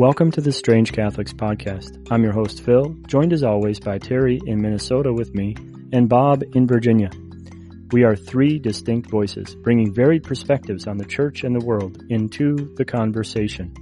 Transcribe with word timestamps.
Welcome 0.00 0.30
to 0.30 0.40
the 0.40 0.50
Strange 0.50 0.94
Catholics 0.94 1.34
podcast. 1.34 2.10
I'm 2.10 2.22
your 2.22 2.32
host, 2.32 2.64
Phil, 2.64 2.96
joined 3.06 3.34
as 3.34 3.44
always 3.44 3.78
by 3.78 3.98
Terry 3.98 4.40
in 4.46 4.62
Minnesota 4.62 5.12
with 5.12 5.34
me 5.34 5.54
and 5.92 6.08
Bob 6.08 6.42
in 6.54 6.66
Virginia. 6.66 7.10
We 7.92 8.04
are 8.04 8.16
three 8.16 8.58
distinct 8.58 9.10
voices, 9.10 9.54
bringing 9.56 9.92
varied 9.92 10.24
perspectives 10.24 10.86
on 10.86 10.96
the 10.96 11.04
church 11.04 11.44
and 11.44 11.54
the 11.54 11.66
world 11.66 12.02
into 12.08 12.74
the 12.76 12.84
conversation. 12.86 13.74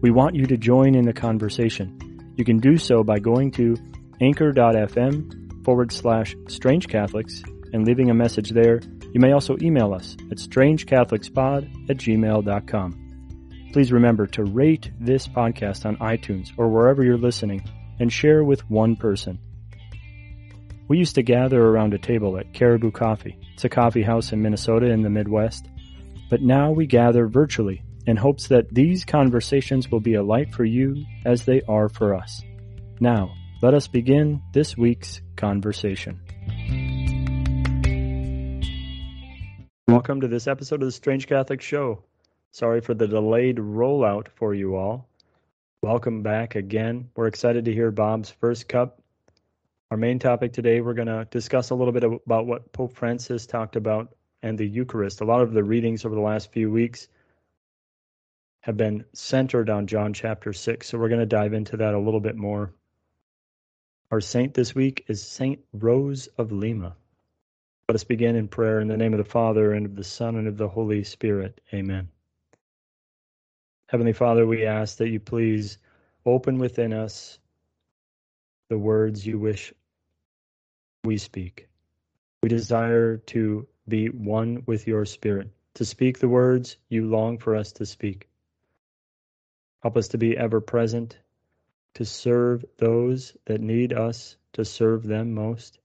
We 0.00 0.10
want 0.10 0.36
you 0.36 0.46
to 0.46 0.56
join 0.56 0.94
in 0.94 1.04
the 1.04 1.12
conversation. 1.12 2.32
You 2.38 2.46
can 2.46 2.56
do 2.56 2.78
so 2.78 3.04
by 3.04 3.18
going 3.18 3.50
to 3.50 3.76
anchor.fm 4.22 5.64
forward 5.66 5.92
slash 5.92 6.34
strange 6.48 6.88
Catholics 6.88 7.42
and 7.74 7.86
leaving 7.86 8.08
a 8.08 8.14
message 8.14 8.52
there. 8.52 8.80
You 9.12 9.20
may 9.20 9.32
also 9.32 9.58
email 9.60 9.92
us 9.92 10.16
at 10.30 10.38
strangecatholicspod 10.38 11.90
at 11.90 11.98
gmail.com. 11.98 13.01
Please 13.72 13.90
remember 13.90 14.26
to 14.26 14.44
rate 14.44 14.90
this 15.00 15.26
podcast 15.26 15.86
on 15.86 15.96
iTunes 15.96 16.50
or 16.58 16.68
wherever 16.68 17.02
you're 17.02 17.16
listening 17.16 17.66
and 17.98 18.12
share 18.12 18.44
with 18.44 18.68
one 18.68 18.96
person. 18.96 19.38
We 20.88 20.98
used 20.98 21.14
to 21.14 21.22
gather 21.22 21.64
around 21.64 21.94
a 21.94 21.98
table 21.98 22.36
at 22.36 22.52
Caribou 22.52 22.90
Coffee. 22.90 23.38
It's 23.54 23.64
a 23.64 23.70
coffee 23.70 24.02
house 24.02 24.30
in 24.30 24.42
Minnesota 24.42 24.90
in 24.90 25.00
the 25.00 25.08
Midwest. 25.08 25.70
But 26.28 26.42
now 26.42 26.70
we 26.70 26.86
gather 26.86 27.26
virtually 27.26 27.82
in 28.06 28.18
hopes 28.18 28.48
that 28.48 28.68
these 28.74 29.06
conversations 29.06 29.90
will 29.90 30.00
be 30.00 30.14
a 30.14 30.22
light 30.22 30.52
for 30.52 30.66
you 30.66 31.06
as 31.24 31.46
they 31.46 31.62
are 31.62 31.88
for 31.88 32.14
us. 32.14 32.42
Now, 33.00 33.32
let 33.62 33.72
us 33.72 33.88
begin 33.88 34.42
this 34.52 34.76
week's 34.76 35.22
conversation. 35.36 36.20
Welcome 39.88 40.20
to 40.20 40.28
this 40.28 40.46
episode 40.46 40.82
of 40.82 40.88
the 40.88 40.92
Strange 40.92 41.26
Catholic 41.26 41.62
Show. 41.62 42.04
Sorry 42.54 42.82
for 42.82 42.92
the 42.92 43.08
delayed 43.08 43.56
rollout 43.56 44.28
for 44.28 44.52
you 44.52 44.76
all. 44.76 45.08
Welcome 45.80 46.22
back 46.22 46.54
again. 46.54 47.08
We're 47.16 47.26
excited 47.26 47.64
to 47.64 47.72
hear 47.72 47.90
Bob's 47.90 48.30
first 48.30 48.68
cup. 48.68 49.00
Our 49.90 49.96
main 49.96 50.18
topic 50.18 50.52
today, 50.52 50.82
we're 50.82 50.92
going 50.92 51.08
to 51.08 51.26
discuss 51.30 51.70
a 51.70 51.74
little 51.74 51.94
bit 51.94 52.04
about 52.04 52.46
what 52.46 52.70
Pope 52.72 52.92
Francis 52.92 53.46
talked 53.46 53.76
about 53.76 54.14
and 54.42 54.58
the 54.58 54.66
Eucharist. 54.66 55.22
A 55.22 55.24
lot 55.24 55.40
of 55.40 55.54
the 55.54 55.64
readings 55.64 56.04
over 56.04 56.14
the 56.14 56.20
last 56.20 56.52
few 56.52 56.70
weeks 56.70 57.08
have 58.60 58.76
been 58.76 59.06
centered 59.14 59.70
on 59.70 59.86
John 59.86 60.12
chapter 60.12 60.52
6, 60.52 60.86
so 60.86 60.98
we're 60.98 61.08
going 61.08 61.20
to 61.20 61.26
dive 61.26 61.54
into 61.54 61.78
that 61.78 61.94
a 61.94 61.98
little 61.98 62.20
bit 62.20 62.36
more. 62.36 62.74
Our 64.10 64.20
saint 64.20 64.52
this 64.52 64.74
week 64.74 65.06
is 65.08 65.22
Saint 65.22 65.60
Rose 65.72 66.26
of 66.36 66.52
Lima. 66.52 66.96
Let 67.88 67.94
us 67.94 68.04
begin 68.04 68.36
in 68.36 68.46
prayer 68.46 68.78
in 68.80 68.88
the 68.88 68.98
name 68.98 69.14
of 69.14 69.18
the 69.18 69.24
Father, 69.24 69.72
and 69.72 69.86
of 69.86 69.96
the 69.96 70.04
Son, 70.04 70.36
and 70.36 70.46
of 70.46 70.58
the 70.58 70.68
Holy 70.68 71.02
Spirit. 71.02 71.58
Amen. 71.72 72.10
Heavenly 73.92 74.14
Father, 74.14 74.46
we 74.46 74.64
ask 74.64 74.96
that 74.96 75.10
you 75.10 75.20
please 75.20 75.76
open 76.24 76.56
within 76.56 76.94
us 76.94 77.38
the 78.70 78.78
words 78.78 79.26
you 79.26 79.38
wish 79.38 79.74
we 81.04 81.18
speak. 81.18 81.68
We 82.42 82.48
desire 82.48 83.18
to 83.18 83.68
be 83.86 84.06
one 84.06 84.62
with 84.64 84.86
your 84.86 85.04
Spirit, 85.04 85.50
to 85.74 85.84
speak 85.84 86.18
the 86.18 86.28
words 86.30 86.78
you 86.88 87.04
long 87.04 87.36
for 87.36 87.54
us 87.54 87.72
to 87.72 87.84
speak. 87.84 88.30
Help 89.82 89.98
us 89.98 90.08
to 90.08 90.16
be 90.16 90.38
ever 90.38 90.62
present, 90.62 91.18
to 91.96 92.06
serve 92.06 92.64
those 92.78 93.36
that 93.44 93.60
need 93.60 93.92
us 93.92 94.38
to 94.54 94.64
serve 94.64 95.02
them 95.02 95.34
most. 95.34 95.78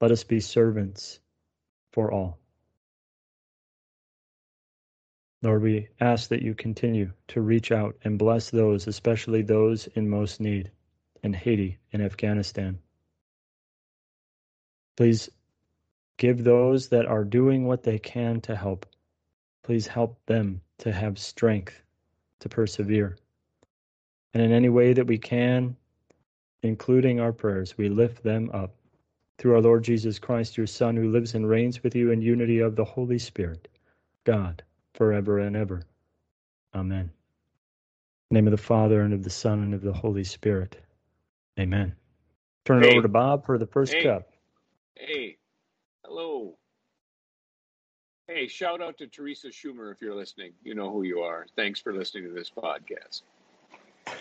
Let 0.00 0.12
us 0.12 0.24
be 0.24 0.40
servants 0.40 1.20
for 1.92 2.10
all. 2.10 2.38
Lord, 5.42 5.62
we 5.62 5.88
ask 6.00 6.28
that 6.28 6.42
you 6.42 6.54
continue 6.54 7.12
to 7.28 7.40
reach 7.40 7.72
out 7.72 7.96
and 8.04 8.18
bless 8.18 8.50
those, 8.50 8.86
especially 8.86 9.40
those 9.40 9.86
in 9.86 10.08
most 10.08 10.38
need 10.38 10.70
in 11.22 11.32
Haiti 11.32 11.78
and 11.94 12.02
Afghanistan. 12.02 12.78
Please 14.98 15.30
give 16.18 16.44
those 16.44 16.88
that 16.88 17.06
are 17.06 17.24
doing 17.24 17.64
what 17.64 17.82
they 17.82 17.98
can 17.98 18.42
to 18.42 18.54
help. 18.54 18.84
Please 19.62 19.86
help 19.86 20.20
them 20.26 20.60
to 20.78 20.92
have 20.92 21.18
strength 21.18 21.82
to 22.40 22.50
persevere. 22.50 23.16
And 24.34 24.42
in 24.42 24.52
any 24.52 24.68
way 24.68 24.92
that 24.92 25.06
we 25.06 25.16
can, 25.16 25.74
including 26.62 27.18
our 27.18 27.32
prayers, 27.32 27.78
we 27.78 27.88
lift 27.88 28.22
them 28.22 28.50
up. 28.52 28.74
Through 29.38 29.54
our 29.54 29.62
Lord 29.62 29.84
Jesus 29.84 30.18
Christ, 30.18 30.58
your 30.58 30.66
Son, 30.66 30.96
who 30.96 31.10
lives 31.10 31.34
and 31.34 31.48
reigns 31.48 31.82
with 31.82 31.94
you 31.94 32.10
in 32.10 32.20
unity 32.20 32.58
of 32.58 32.76
the 32.76 32.84
Holy 32.84 33.18
Spirit, 33.18 33.68
God 34.24 34.62
forever 34.94 35.38
and 35.38 35.56
ever. 35.56 35.82
Amen. 36.74 37.10
name 38.30 38.46
of 38.46 38.52
the 38.52 38.56
Father, 38.56 39.02
and 39.02 39.12
of 39.12 39.24
the 39.24 39.30
Son, 39.30 39.62
and 39.62 39.74
of 39.74 39.82
the 39.82 39.92
Holy 39.92 40.24
Spirit. 40.24 40.76
Amen. 41.58 41.94
Turn 42.64 42.84
it 42.84 42.92
over 42.92 43.02
to 43.02 43.08
Bob 43.08 43.44
for 43.44 43.58
the 43.58 43.66
first 43.66 43.92
hey. 43.92 44.04
cup. 44.04 44.30
Hey, 44.94 45.36
hello. 46.04 46.56
Hey, 48.28 48.46
shout 48.46 48.80
out 48.80 48.96
to 48.98 49.08
Teresa 49.08 49.48
Schumer 49.48 49.90
if 49.90 50.00
you're 50.00 50.14
listening. 50.14 50.52
You 50.62 50.76
know 50.76 50.90
who 50.92 51.02
you 51.02 51.20
are. 51.20 51.46
Thanks 51.56 51.80
for 51.80 51.92
listening 51.92 52.24
to 52.24 52.30
this 52.30 52.50
podcast. 52.50 53.22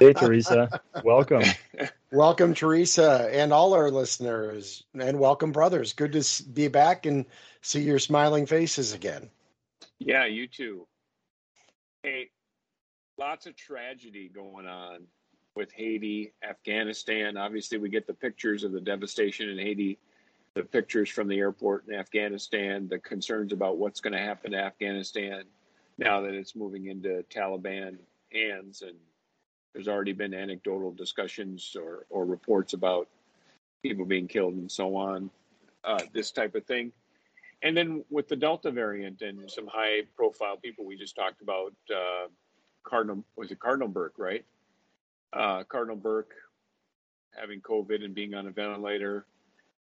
Hey, 0.00 0.12
Teresa. 0.12 0.80
welcome. 1.04 1.44
welcome, 2.12 2.52
Teresa, 2.52 3.30
and 3.32 3.52
all 3.52 3.74
our 3.74 3.92
listeners, 3.92 4.82
and 4.98 5.20
welcome, 5.20 5.52
brothers. 5.52 5.92
Good 5.92 6.12
to 6.12 6.42
be 6.50 6.66
back 6.66 7.06
and 7.06 7.26
see 7.60 7.82
your 7.82 8.00
smiling 8.00 8.46
faces 8.46 8.92
again. 8.92 9.30
Yeah, 10.04 10.26
you 10.26 10.48
too. 10.48 10.88
Hey, 12.02 12.30
lots 13.18 13.46
of 13.46 13.54
tragedy 13.54 14.28
going 14.28 14.66
on 14.66 15.02
with 15.54 15.70
Haiti, 15.72 16.32
Afghanistan. 16.42 17.36
Obviously, 17.36 17.78
we 17.78 17.88
get 17.88 18.08
the 18.08 18.14
pictures 18.14 18.64
of 18.64 18.72
the 18.72 18.80
devastation 18.80 19.48
in 19.48 19.58
Haiti, 19.58 20.00
the 20.54 20.64
pictures 20.64 21.08
from 21.08 21.28
the 21.28 21.38
airport 21.38 21.86
in 21.86 21.94
Afghanistan, 21.94 22.88
the 22.88 22.98
concerns 22.98 23.52
about 23.52 23.78
what's 23.78 24.00
going 24.00 24.12
to 24.12 24.18
happen 24.18 24.50
to 24.52 24.58
Afghanistan 24.58 25.44
now 25.98 26.20
that 26.22 26.34
it's 26.34 26.56
moving 26.56 26.86
into 26.86 27.24
Taliban 27.30 27.98
hands. 28.32 28.82
And 28.82 28.96
there's 29.72 29.86
already 29.86 30.14
been 30.14 30.34
anecdotal 30.34 30.90
discussions 30.90 31.76
or, 31.78 32.06
or 32.10 32.24
reports 32.24 32.72
about 32.72 33.08
people 33.84 34.04
being 34.04 34.26
killed 34.26 34.54
and 34.54 34.70
so 34.70 34.96
on, 34.96 35.30
uh, 35.84 36.02
this 36.12 36.32
type 36.32 36.56
of 36.56 36.64
thing. 36.66 36.90
And 37.62 37.76
then 37.76 38.04
with 38.10 38.28
the 38.28 38.36
Delta 38.36 38.70
variant 38.70 39.22
and 39.22 39.48
some 39.50 39.68
high 39.68 40.02
profile 40.16 40.56
people, 40.56 40.84
we 40.84 40.96
just 40.96 41.14
talked 41.14 41.42
about 41.42 41.72
uh, 41.94 42.26
Cardinal, 42.82 43.24
was 43.36 43.50
it 43.52 43.60
Cardinal 43.60 43.88
Burke, 43.88 44.14
right? 44.18 44.44
Uh, 45.32 45.62
Cardinal 45.64 45.96
Burke 45.96 46.34
having 47.38 47.60
COVID 47.60 48.04
and 48.04 48.14
being 48.14 48.34
on 48.34 48.46
a 48.46 48.50
ventilator. 48.50 49.26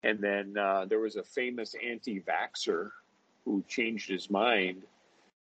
And 0.04 0.20
then 0.20 0.56
uh, 0.58 0.86
there 0.86 1.00
was 1.00 1.18
a 1.18 1.24
famous 1.24 1.76
anti 1.84 2.22
vaxxer 2.22 2.92
who 3.44 3.64
changed 3.68 4.10
his 4.10 4.30
mind. 4.30 4.84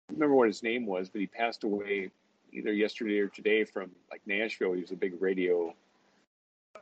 I 0.10 0.14
remember 0.14 0.36
what 0.36 0.48
his 0.48 0.64
name 0.64 0.86
was, 0.86 1.10
but 1.10 1.22
he 1.22 1.28
passed 1.28 1.64
away 1.64 2.12
either 2.52 2.74
yesterday 2.74 3.20
or 3.20 3.28
today 3.28 3.64
from 3.64 3.92
like 4.12 4.22
Nashville. 4.26 4.74
He 4.74 4.82
was 4.82 4.92
a 4.92 4.96
big 4.96 5.22
radio, 5.22 5.74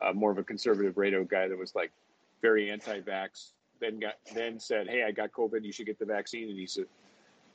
uh, 0.02 0.12
more 0.12 0.30
of 0.30 0.38
a 0.38 0.44
conservative 0.44 0.96
radio 0.96 1.24
guy 1.24 1.48
that 1.48 1.58
was 1.58 1.74
like 1.74 1.92
very 2.40 2.70
anti 2.70 3.00
vax, 3.00 3.52
then 3.80 3.98
got 3.98 4.14
then 4.34 4.58
said, 4.58 4.88
"Hey, 4.88 5.04
I 5.04 5.10
got 5.10 5.32
COVID. 5.32 5.64
You 5.64 5.72
should 5.72 5.86
get 5.86 5.98
the 5.98 6.04
vaccine," 6.04 6.48
and 6.48 6.58
he's 6.58 6.78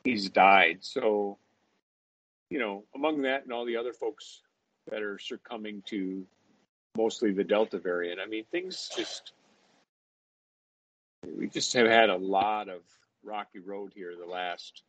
he's 0.03 0.29
died. 0.29 0.79
So, 0.81 1.37
you 2.49 2.59
know, 2.59 2.83
among 2.95 3.21
that 3.23 3.43
and 3.43 3.53
all 3.53 3.65
the 3.65 3.77
other 3.77 3.93
folks 3.93 4.41
that 4.89 5.01
are 5.01 5.17
succumbing 5.17 5.83
to 5.87 6.25
mostly 6.95 7.31
the 7.31 7.43
Delta 7.43 7.79
variant, 7.79 8.19
I 8.19 8.25
mean, 8.25 8.45
things 8.51 8.89
just 8.95 9.33
we 11.37 11.47
just 11.47 11.73
have 11.73 11.87
had 11.87 12.09
a 12.09 12.15
lot 12.15 12.69
of 12.69 12.81
rocky 13.23 13.59
road 13.59 13.91
here 13.95 14.13
the 14.17 14.29
last 14.29 14.83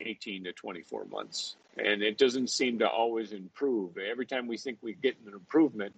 18 0.00 0.44
to 0.44 0.52
24 0.52 1.06
months 1.06 1.56
and 1.78 2.02
it 2.02 2.18
doesn't 2.18 2.50
seem 2.50 2.78
to 2.78 2.88
always 2.88 3.32
improve 3.32 3.96
every 3.96 4.26
time 4.26 4.46
we 4.46 4.58
think 4.58 4.78
we 4.82 4.92
get 4.92 5.16
an 5.26 5.32
improvement 5.32 5.94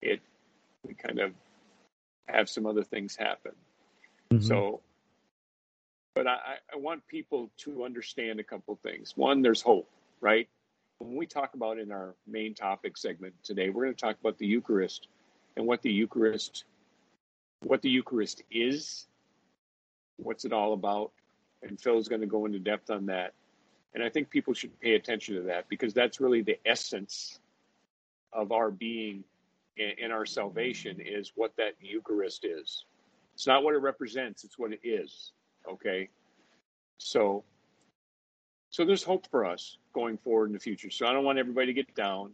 it 0.00 0.20
we 0.86 0.94
kind 0.94 1.18
of 1.18 1.32
have 2.28 2.48
some 2.48 2.64
other 2.64 2.82
things 2.82 3.14
happen 3.14 3.52
Mm-hmm. 4.32 4.46
So, 4.46 4.80
but 6.14 6.26
I, 6.26 6.56
I 6.72 6.76
want 6.76 7.06
people 7.06 7.50
to 7.58 7.84
understand 7.84 8.40
a 8.40 8.44
couple 8.44 8.78
things. 8.82 9.12
One, 9.16 9.42
there's 9.42 9.60
hope, 9.60 9.88
right? 10.20 10.48
When 10.98 11.16
we 11.16 11.26
talk 11.26 11.54
about 11.54 11.78
in 11.78 11.90
our 11.90 12.14
main 12.26 12.54
topic 12.54 12.96
segment 12.96 13.34
today, 13.42 13.70
we're 13.70 13.84
going 13.84 13.94
to 13.94 14.00
talk 14.00 14.16
about 14.20 14.38
the 14.38 14.46
Eucharist 14.46 15.08
and 15.56 15.66
what 15.66 15.82
the 15.82 15.90
Eucharist, 15.90 16.64
what 17.62 17.82
the 17.82 17.90
Eucharist 17.90 18.42
is, 18.50 19.06
what's 20.16 20.44
it 20.44 20.52
all 20.52 20.74
about, 20.74 21.12
and 21.62 21.80
Phil's 21.80 22.08
going 22.08 22.20
to 22.20 22.26
go 22.26 22.46
into 22.46 22.58
depth 22.58 22.90
on 22.90 23.06
that. 23.06 23.34
And 23.94 24.04
I 24.04 24.08
think 24.08 24.30
people 24.30 24.54
should 24.54 24.78
pay 24.80 24.94
attention 24.94 25.34
to 25.36 25.42
that 25.42 25.68
because 25.68 25.92
that's 25.92 26.20
really 26.20 26.42
the 26.42 26.58
essence 26.64 27.40
of 28.32 28.52
our 28.52 28.70
being 28.70 29.24
and 29.78 30.12
our 30.12 30.26
salvation 30.26 30.98
is 31.00 31.32
what 31.34 31.56
that 31.56 31.72
Eucharist 31.80 32.44
is. 32.44 32.84
It's 33.40 33.46
not 33.46 33.64
what 33.64 33.74
it 33.74 33.78
represents, 33.78 34.44
it's 34.44 34.58
what 34.58 34.70
it 34.70 34.80
is. 34.84 35.32
Okay. 35.66 36.10
So 36.98 37.42
So 38.68 38.84
there's 38.84 39.02
hope 39.02 39.26
for 39.30 39.46
us 39.46 39.78
going 39.94 40.18
forward 40.18 40.48
in 40.48 40.52
the 40.52 40.58
future. 40.58 40.90
So 40.90 41.06
I 41.06 41.14
don't 41.14 41.24
want 41.24 41.38
everybody 41.38 41.68
to 41.68 41.72
get 41.72 41.94
down. 41.94 42.32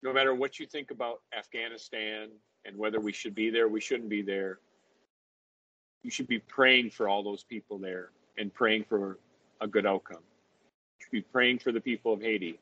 No 0.00 0.12
matter 0.12 0.32
what 0.32 0.60
you 0.60 0.66
think 0.66 0.92
about 0.92 1.22
Afghanistan 1.36 2.28
and 2.64 2.78
whether 2.78 3.00
we 3.00 3.12
should 3.12 3.34
be 3.34 3.50
there, 3.50 3.66
we 3.66 3.80
shouldn't 3.80 4.08
be 4.08 4.22
there, 4.22 4.60
you 6.04 6.10
should 6.12 6.28
be 6.28 6.38
praying 6.38 6.90
for 6.90 7.08
all 7.08 7.24
those 7.24 7.42
people 7.42 7.78
there 7.78 8.10
and 8.38 8.54
praying 8.54 8.84
for 8.88 9.18
a 9.60 9.66
good 9.66 9.86
outcome. 9.86 10.22
You 11.00 11.04
should 11.04 11.10
be 11.10 11.22
praying 11.22 11.58
for 11.58 11.72
the 11.72 11.80
people 11.80 12.12
of 12.12 12.22
Haiti. 12.22 12.60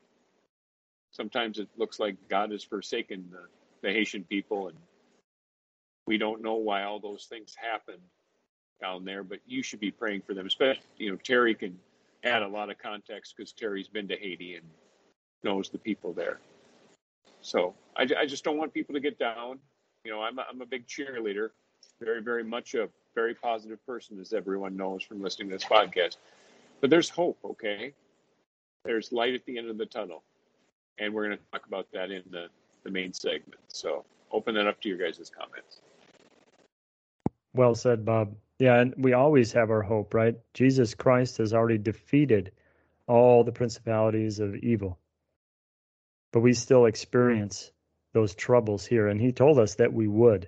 Sometimes 1.11 1.59
it 1.59 1.69
looks 1.77 1.99
like 1.99 2.15
God 2.27 2.49
has 2.49 2.63
forsaken 2.63 3.29
the, 3.29 3.43
the 3.87 3.93
Haitian 3.93 4.23
people 4.23 4.69
and 4.69 4.77
we 6.07 6.17
don't 6.17 6.41
know 6.41 6.55
why 6.55 6.83
all 6.83 6.99
those 6.99 7.25
things 7.25 7.55
happened 7.55 8.01
down 8.81 9.05
there, 9.05 9.23
but 9.23 9.39
you 9.45 9.61
should 9.61 9.79
be 9.79 9.91
praying 9.91 10.21
for 10.21 10.33
them. 10.33 10.45
Especially, 10.45 10.81
you 10.97 11.11
know, 11.11 11.17
Terry 11.17 11.53
can 11.53 11.77
add 12.23 12.41
a 12.41 12.47
lot 12.47 12.69
of 12.69 12.77
context 12.77 13.35
because 13.35 13.51
Terry's 13.51 13.87
been 13.87 14.07
to 14.07 14.17
Haiti 14.17 14.55
and 14.55 14.65
knows 15.43 15.69
the 15.69 15.77
people 15.77 16.13
there. 16.13 16.39
So 17.41 17.73
I, 17.95 18.07
I 18.17 18.25
just 18.25 18.43
don't 18.43 18.57
want 18.57 18.73
people 18.73 18.93
to 18.93 18.99
get 18.99 19.17
down. 19.17 19.59
You 20.03 20.11
know, 20.11 20.21
I'm 20.21 20.37
a, 20.39 20.45
I'm 20.49 20.61
a 20.61 20.65
big 20.65 20.87
cheerleader, 20.87 21.49
very, 21.99 22.21
very 22.21 22.43
much 22.43 22.73
a 22.73 22.89
very 23.15 23.33
positive 23.33 23.83
person, 23.85 24.19
as 24.19 24.33
everyone 24.33 24.75
knows 24.75 25.03
from 25.03 25.21
listening 25.21 25.49
to 25.49 25.55
this 25.55 25.65
podcast. 25.65 26.17
But 26.79 26.89
there's 26.89 27.09
hope, 27.09 27.37
okay? 27.43 27.93
There's 28.83 29.11
light 29.11 29.35
at 29.35 29.45
the 29.45 29.57
end 29.57 29.69
of 29.69 29.77
the 29.77 29.85
tunnel. 29.85 30.23
And 30.97 31.13
we're 31.13 31.25
going 31.25 31.37
to 31.37 31.43
talk 31.51 31.65
about 31.67 31.87
that 31.93 32.11
in 32.11 32.23
the, 32.31 32.47
the 32.83 32.91
main 32.91 33.13
segment. 33.13 33.61
So 33.67 34.05
open 34.31 34.55
that 34.55 34.67
up 34.67 34.81
to 34.81 34.89
your 34.89 34.97
guys' 34.97 35.31
comments. 35.35 35.81
Well 37.53 37.75
said, 37.75 38.05
Bob. 38.05 38.35
Yeah, 38.59 38.79
and 38.79 38.93
we 38.97 39.13
always 39.13 39.53
have 39.53 39.71
our 39.71 39.81
hope, 39.81 40.13
right? 40.13 40.39
Jesus 40.53 40.93
Christ 40.93 41.37
has 41.39 41.53
already 41.53 41.77
defeated 41.77 42.51
all 43.07 43.43
the 43.43 43.51
principalities 43.51 44.39
of 44.39 44.55
evil. 44.55 44.99
But 46.31 46.41
we 46.41 46.53
still 46.53 46.85
experience 46.85 47.71
those 48.13 48.35
troubles 48.35 48.85
here, 48.85 49.07
and 49.07 49.19
he 49.19 49.31
told 49.31 49.59
us 49.59 49.75
that 49.75 49.91
we 49.91 50.07
would. 50.07 50.47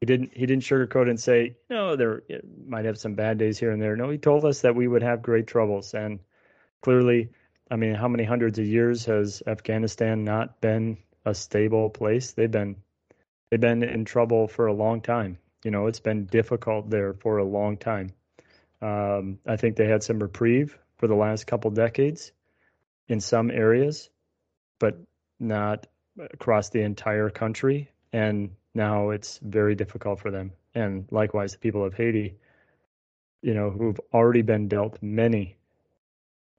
He 0.00 0.06
didn't 0.06 0.32
he 0.34 0.44
didn't 0.44 0.64
sugarcoat 0.64 1.08
and 1.08 1.18
say, 1.18 1.56
no, 1.70 1.96
there 1.96 2.22
might 2.66 2.84
have 2.84 2.98
some 2.98 3.14
bad 3.14 3.38
days 3.38 3.58
here 3.58 3.70
and 3.70 3.80
there. 3.80 3.96
No, 3.96 4.10
he 4.10 4.18
told 4.18 4.44
us 4.44 4.60
that 4.60 4.74
we 4.74 4.86
would 4.86 5.02
have 5.02 5.22
great 5.22 5.46
troubles. 5.46 5.94
And 5.94 6.20
clearly, 6.82 7.30
I 7.70 7.76
mean, 7.76 7.94
how 7.94 8.08
many 8.08 8.24
hundreds 8.24 8.58
of 8.58 8.66
years 8.66 9.06
has 9.06 9.42
Afghanistan 9.46 10.24
not 10.24 10.60
been 10.60 10.98
a 11.24 11.34
stable 11.34 11.88
place? 11.88 12.32
They've 12.32 12.50
been 12.50 12.76
they've 13.50 13.60
been 13.60 13.82
in 13.82 14.04
trouble 14.04 14.48
for 14.48 14.66
a 14.66 14.74
long 14.74 15.00
time 15.00 15.38
you 15.66 15.72
know, 15.72 15.88
it's 15.88 15.98
been 15.98 16.26
difficult 16.26 16.90
there 16.90 17.12
for 17.12 17.38
a 17.38 17.44
long 17.44 17.76
time. 17.76 18.12
Um, 18.80 19.40
I 19.44 19.56
think 19.56 19.74
they 19.74 19.88
had 19.88 20.04
some 20.04 20.20
reprieve 20.20 20.78
for 20.98 21.08
the 21.08 21.16
last 21.16 21.48
couple 21.48 21.72
decades 21.72 22.30
in 23.08 23.20
some 23.20 23.50
areas, 23.50 24.08
but 24.78 24.96
not 25.40 25.88
across 26.20 26.70
the 26.70 26.82
entire 26.82 27.30
country. 27.30 27.90
And 28.12 28.50
now 28.74 29.10
it's 29.10 29.40
very 29.42 29.74
difficult 29.74 30.20
for 30.20 30.30
them. 30.30 30.52
And 30.72 31.08
likewise, 31.10 31.50
the 31.50 31.58
people 31.58 31.84
of 31.84 31.94
Haiti, 31.94 32.36
you 33.42 33.54
know, 33.54 33.70
who've 33.70 34.00
already 34.14 34.42
been 34.42 34.68
dealt 34.68 35.02
many 35.02 35.56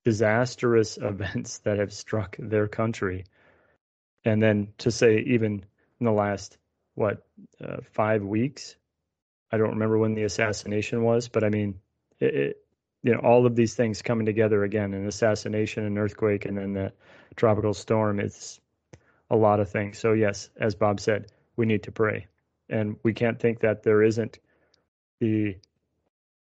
disastrous 0.04 0.98
events 1.01 1.59
that 1.59 1.80
have 1.80 1.94
struck 1.94 2.36
their 2.38 2.68
country. 2.68 3.24
And 4.25 4.44
then 4.44 4.74
to 4.80 4.92
say, 4.92 5.19
even 5.19 5.63
in 6.01 6.06
the 6.06 6.12
last, 6.12 6.57
what, 6.95 7.25
uh, 7.63 7.77
five 7.94 8.21
weeks, 8.21 8.75
I 9.52 9.58
don't 9.58 9.72
remember 9.72 9.98
when 9.98 10.14
the 10.14 10.24
assassination 10.24 11.04
was, 11.04 11.28
but 11.28 11.44
I 11.44 11.50
mean, 11.50 11.80
it, 12.20 12.36
it, 12.36 12.58
you 13.04 13.14
know, 13.14 13.20
all 13.20 13.46
of 13.46 13.56
these 13.56 13.76
things 13.76 14.02
coming 14.02 14.26
together 14.26 14.64
again 14.64 14.94
an 14.94 15.08
assassination, 15.08 15.86
an 15.86 15.98
earthquake, 15.98 16.46
and 16.46 16.58
then 16.58 16.74
the 16.74 16.92
tropical 17.36 17.74
storm. 17.74 18.20
It's 18.20 18.60
a 19.30 19.36
lot 19.36 19.60
of 19.60 19.70
things. 19.70 20.00
So, 20.00 20.14
yes, 20.14 20.50
as 20.58 20.76
Bob 20.76 21.00
said, 21.00 21.32
we 21.56 21.66
need 21.66 21.84
to 21.84 21.92
pray. 21.92 22.28
And 22.70 22.98
we 23.04 23.14
can't 23.14 23.40
think 23.40 23.62
that 23.62 23.84
there 23.84 24.04
isn't 24.04 24.40
the 25.20 25.56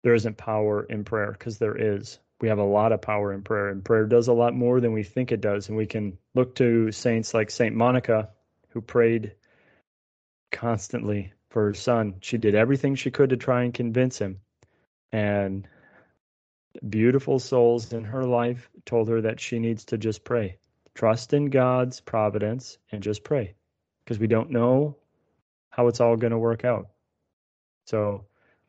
there 0.02 0.14
isn't 0.14 0.37
power 0.37 0.85
in 0.85 1.05
prayer 1.05 1.32
because 1.32 1.58
there 1.58 1.76
is. 1.76 2.19
We 2.40 2.49
have 2.49 2.58
a 2.58 2.64
lot 2.64 2.93
of 2.93 3.00
power 3.00 3.32
in 3.32 3.43
prayer, 3.43 3.69
and 3.69 3.85
prayer 3.85 4.06
does 4.06 4.29
a 4.29 4.32
lot 4.32 4.55
more 4.55 4.81
than 4.81 4.93
we 4.93 5.02
think 5.02 5.32
it 5.32 5.40
does. 5.40 5.69
And 5.69 5.79
we 5.79 5.87
can 5.87 6.19
look 6.35 6.55
to 6.56 6.93
saints 6.93 7.32
like 7.32 7.50
Saint 7.50 7.75
Monica, 7.75 8.29
who 8.69 8.81
prayed 8.82 9.35
constantly 10.52 11.32
for 11.54 11.66
her 11.66 11.74
son. 11.74 12.16
She 12.20 12.36
did 12.36 12.56
everything 12.56 12.96
she 12.96 13.12
could 13.12 13.30
to 13.30 13.36
try 13.36 13.62
and 13.62 13.72
convince 13.72 14.18
him. 14.18 14.40
And 15.12 15.68
beautiful 16.88 17.38
souls 17.38 17.92
in 17.92 18.02
her 18.02 18.24
life 18.24 18.68
told 18.84 19.08
her 19.08 19.20
that 19.20 19.38
she 19.38 19.60
needs 19.60 19.84
to 19.84 19.96
just 19.96 20.24
pray. 20.24 20.58
Trust 20.96 21.32
in 21.32 21.50
God's 21.50 22.00
providence 22.00 22.78
and 22.90 23.04
just 23.04 23.22
pray 23.22 23.54
because 24.04 24.18
we 24.18 24.26
don't 24.26 24.50
know 24.50 24.96
how 25.70 25.86
it's 25.86 26.00
all 26.00 26.16
going 26.16 26.32
to 26.32 26.38
work 26.38 26.64
out. 26.64 26.88
So 27.86 28.24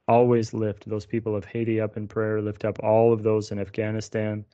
always 0.08 0.54
lift 0.54 0.88
those 0.88 1.08
people 1.08 1.36
of 1.36 1.44
Haiti 1.44 1.82
up 1.82 1.98
in 1.98 2.08
prayer, 2.08 2.40
lift 2.40 2.66
up 2.66 2.84
all 2.84 3.12
of 3.12 3.24
those 3.24 3.50
in 3.50 3.58
Afghanistan. 3.58 4.46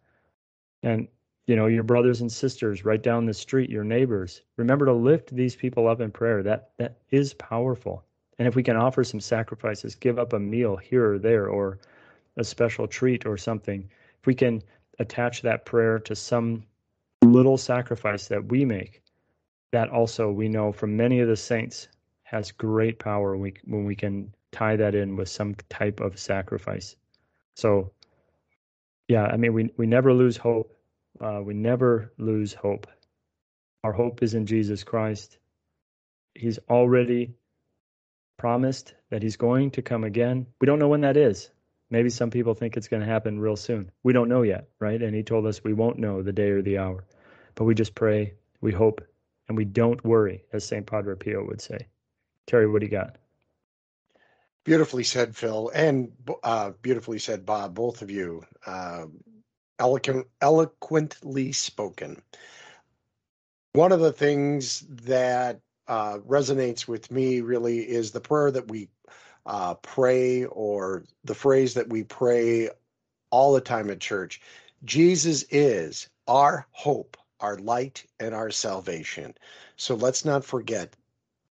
And 0.83 1.09
you 1.47 1.57
know, 1.57 1.65
your 1.67 1.83
brothers 1.83 2.21
and 2.21 2.31
sisters 2.31 2.85
right 2.85 3.03
down 3.03 3.25
the 3.25 3.33
street, 3.33 3.69
your 3.69 3.83
neighbors. 3.83 4.41
Remember 4.55 4.85
to 4.85 4.93
lift 4.93 5.35
these 5.35 5.57
people 5.57 5.89
up 5.89 5.99
in 5.99 6.11
prayer. 6.11 6.43
That 6.43 6.69
that 6.77 6.99
is 7.09 7.33
powerful. 7.33 8.05
And 8.41 8.47
if 8.47 8.55
we 8.55 8.63
can 8.63 8.75
offer 8.75 9.03
some 9.03 9.19
sacrifices, 9.19 9.93
give 9.93 10.17
up 10.17 10.33
a 10.33 10.39
meal 10.39 10.75
here 10.75 11.13
or 11.13 11.19
there, 11.19 11.45
or 11.45 11.77
a 12.37 12.43
special 12.43 12.87
treat 12.87 13.23
or 13.27 13.37
something, 13.37 13.87
if 14.19 14.25
we 14.25 14.33
can 14.33 14.63
attach 14.97 15.43
that 15.43 15.63
prayer 15.63 15.99
to 15.99 16.15
some 16.15 16.63
little 17.23 17.55
sacrifice 17.55 18.27
that 18.29 18.43
we 18.43 18.65
make, 18.65 19.03
that 19.71 19.91
also 19.91 20.31
we 20.31 20.49
know 20.49 20.71
from 20.71 20.97
many 20.97 21.19
of 21.19 21.27
the 21.27 21.35
saints 21.35 21.87
has 22.23 22.51
great 22.51 22.97
power 22.97 23.37
when 23.37 23.85
we, 23.85 23.95
can 23.95 24.33
tie 24.51 24.75
that 24.75 24.95
in 24.95 25.15
with 25.15 25.29
some 25.29 25.53
type 25.69 25.99
of 25.99 26.17
sacrifice. 26.17 26.95
So, 27.55 27.91
yeah, 29.07 29.25
I 29.25 29.37
mean, 29.37 29.53
we, 29.53 29.69
we 29.77 29.85
never 29.85 30.15
lose 30.15 30.35
hope. 30.35 30.75
Uh, 31.23 31.41
we 31.43 31.53
never 31.53 32.11
lose 32.17 32.55
hope. 32.55 32.87
Our 33.83 33.93
hope 33.93 34.23
is 34.23 34.33
in 34.33 34.47
Jesus 34.47 34.83
Christ. 34.83 35.37
He's 36.33 36.57
already 36.71 37.35
promised 38.41 38.95
that 39.11 39.21
he's 39.21 39.37
going 39.37 39.69
to 39.69 39.83
come 39.83 40.03
again. 40.03 40.47
We 40.59 40.65
don't 40.65 40.79
know 40.79 40.87
when 40.87 41.01
that 41.01 41.15
is. 41.15 41.51
Maybe 41.91 42.09
some 42.09 42.31
people 42.31 42.55
think 42.55 42.75
it's 42.75 42.87
going 42.87 43.01
to 43.01 43.07
happen 43.07 43.39
real 43.39 43.55
soon. 43.55 43.91
We 44.01 44.13
don't 44.13 44.29
know 44.29 44.41
yet, 44.41 44.67
right? 44.79 44.99
And 44.99 45.15
he 45.15 45.21
told 45.21 45.45
us 45.45 45.63
we 45.63 45.73
won't 45.73 45.99
know 45.99 46.23
the 46.23 46.33
day 46.33 46.49
or 46.49 46.63
the 46.63 46.79
hour. 46.79 47.05
But 47.53 47.65
we 47.65 47.75
just 47.75 47.93
pray, 47.93 48.33
we 48.59 48.71
hope, 48.71 49.05
and 49.47 49.55
we 49.55 49.63
don't 49.63 50.03
worry, 50.03 50.43
as 50.53 50.65
St. 50.65 50.87
Padre 50.87 51.15
Pio 51.15 51.45
would 51.45 51.61
say. 51.61 51.85
Terry, 52.47 52.67
what 52.67 52.79
do 52.79 52.87
you 52.87 52.91
got? 52.91 53.19
Beautifully 54.65 55.03
said, 55.03 55.35
Phil, 55.35 55.69
and 55.75 56.11
uh, 56.41 56.71
beautifully 56.81 57.19
said, 57.19 57.45
Bob, 57.45 57.75
both 57.75 58.01
of 58.01 58.09
you. 58.09 58.43
Uh, 58.65 59.05
eloquent, 59.77 60.25
eloquently 60.41 61.51
spoken. 61.51 62.23
One 63.73 63.91
of 63.91 63.99
the 63.99 64.11
things 64.11 64.79
that 64.89 65.61
uh, 65.87 66.19
resonates 66.19 66.87
with 66.87 67.11
me 67.11 67.41
really 67.41 67.79
is 67.79 68.11
the 68.11 68.21
prayer 68.21 68.51
that 68.51 68.69
we 68.69 68.89
uh, 69.45 69.73
pray 69.75 70.45
or 70.45 71.03
the 71.23 71.35
phrase 71.35 71.73
that 71.73 71.89
we 71.89 72.03
pray 72.03 72.69
all 73.31 73.53
the 73.53 73.61
time 73.61 73.89
at 73.89 73.99
church. 73.99 74.41
Jesus 74.83 75.45
is 75.49 76.09
our 76.27 76.67
hope, 76.71 77.17
our 77.39 77.57
light, 77.57 78.05
and 78.19 78.33
our 78.35 78.51
salvation. 78.51 79.33
So 79.75 79.95
let's 79.95 80.25
not 80.25 80.45
forget 80.45 80.95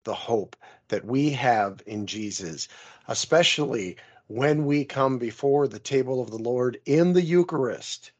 the 0.03 0.13
hope 0.13 0.55
that 0.89 1.05
we 1.05 1.31
have 1.31 1.81
in 1.85 2.05
Jesus, 2.05 2.67
especially 3.07 3.97
when 4.27 4.65
we 4.65 4.85
come 4.85 5.17
before 5.17 5.67
the 5.67 5.79
table 5.79 6.21
of 6.21 6.29
the 6.31 6.37
Lord 6.37 6.79
in 6.85 7.13
the 7.13 7.21
Eucharist, 7.21 8.11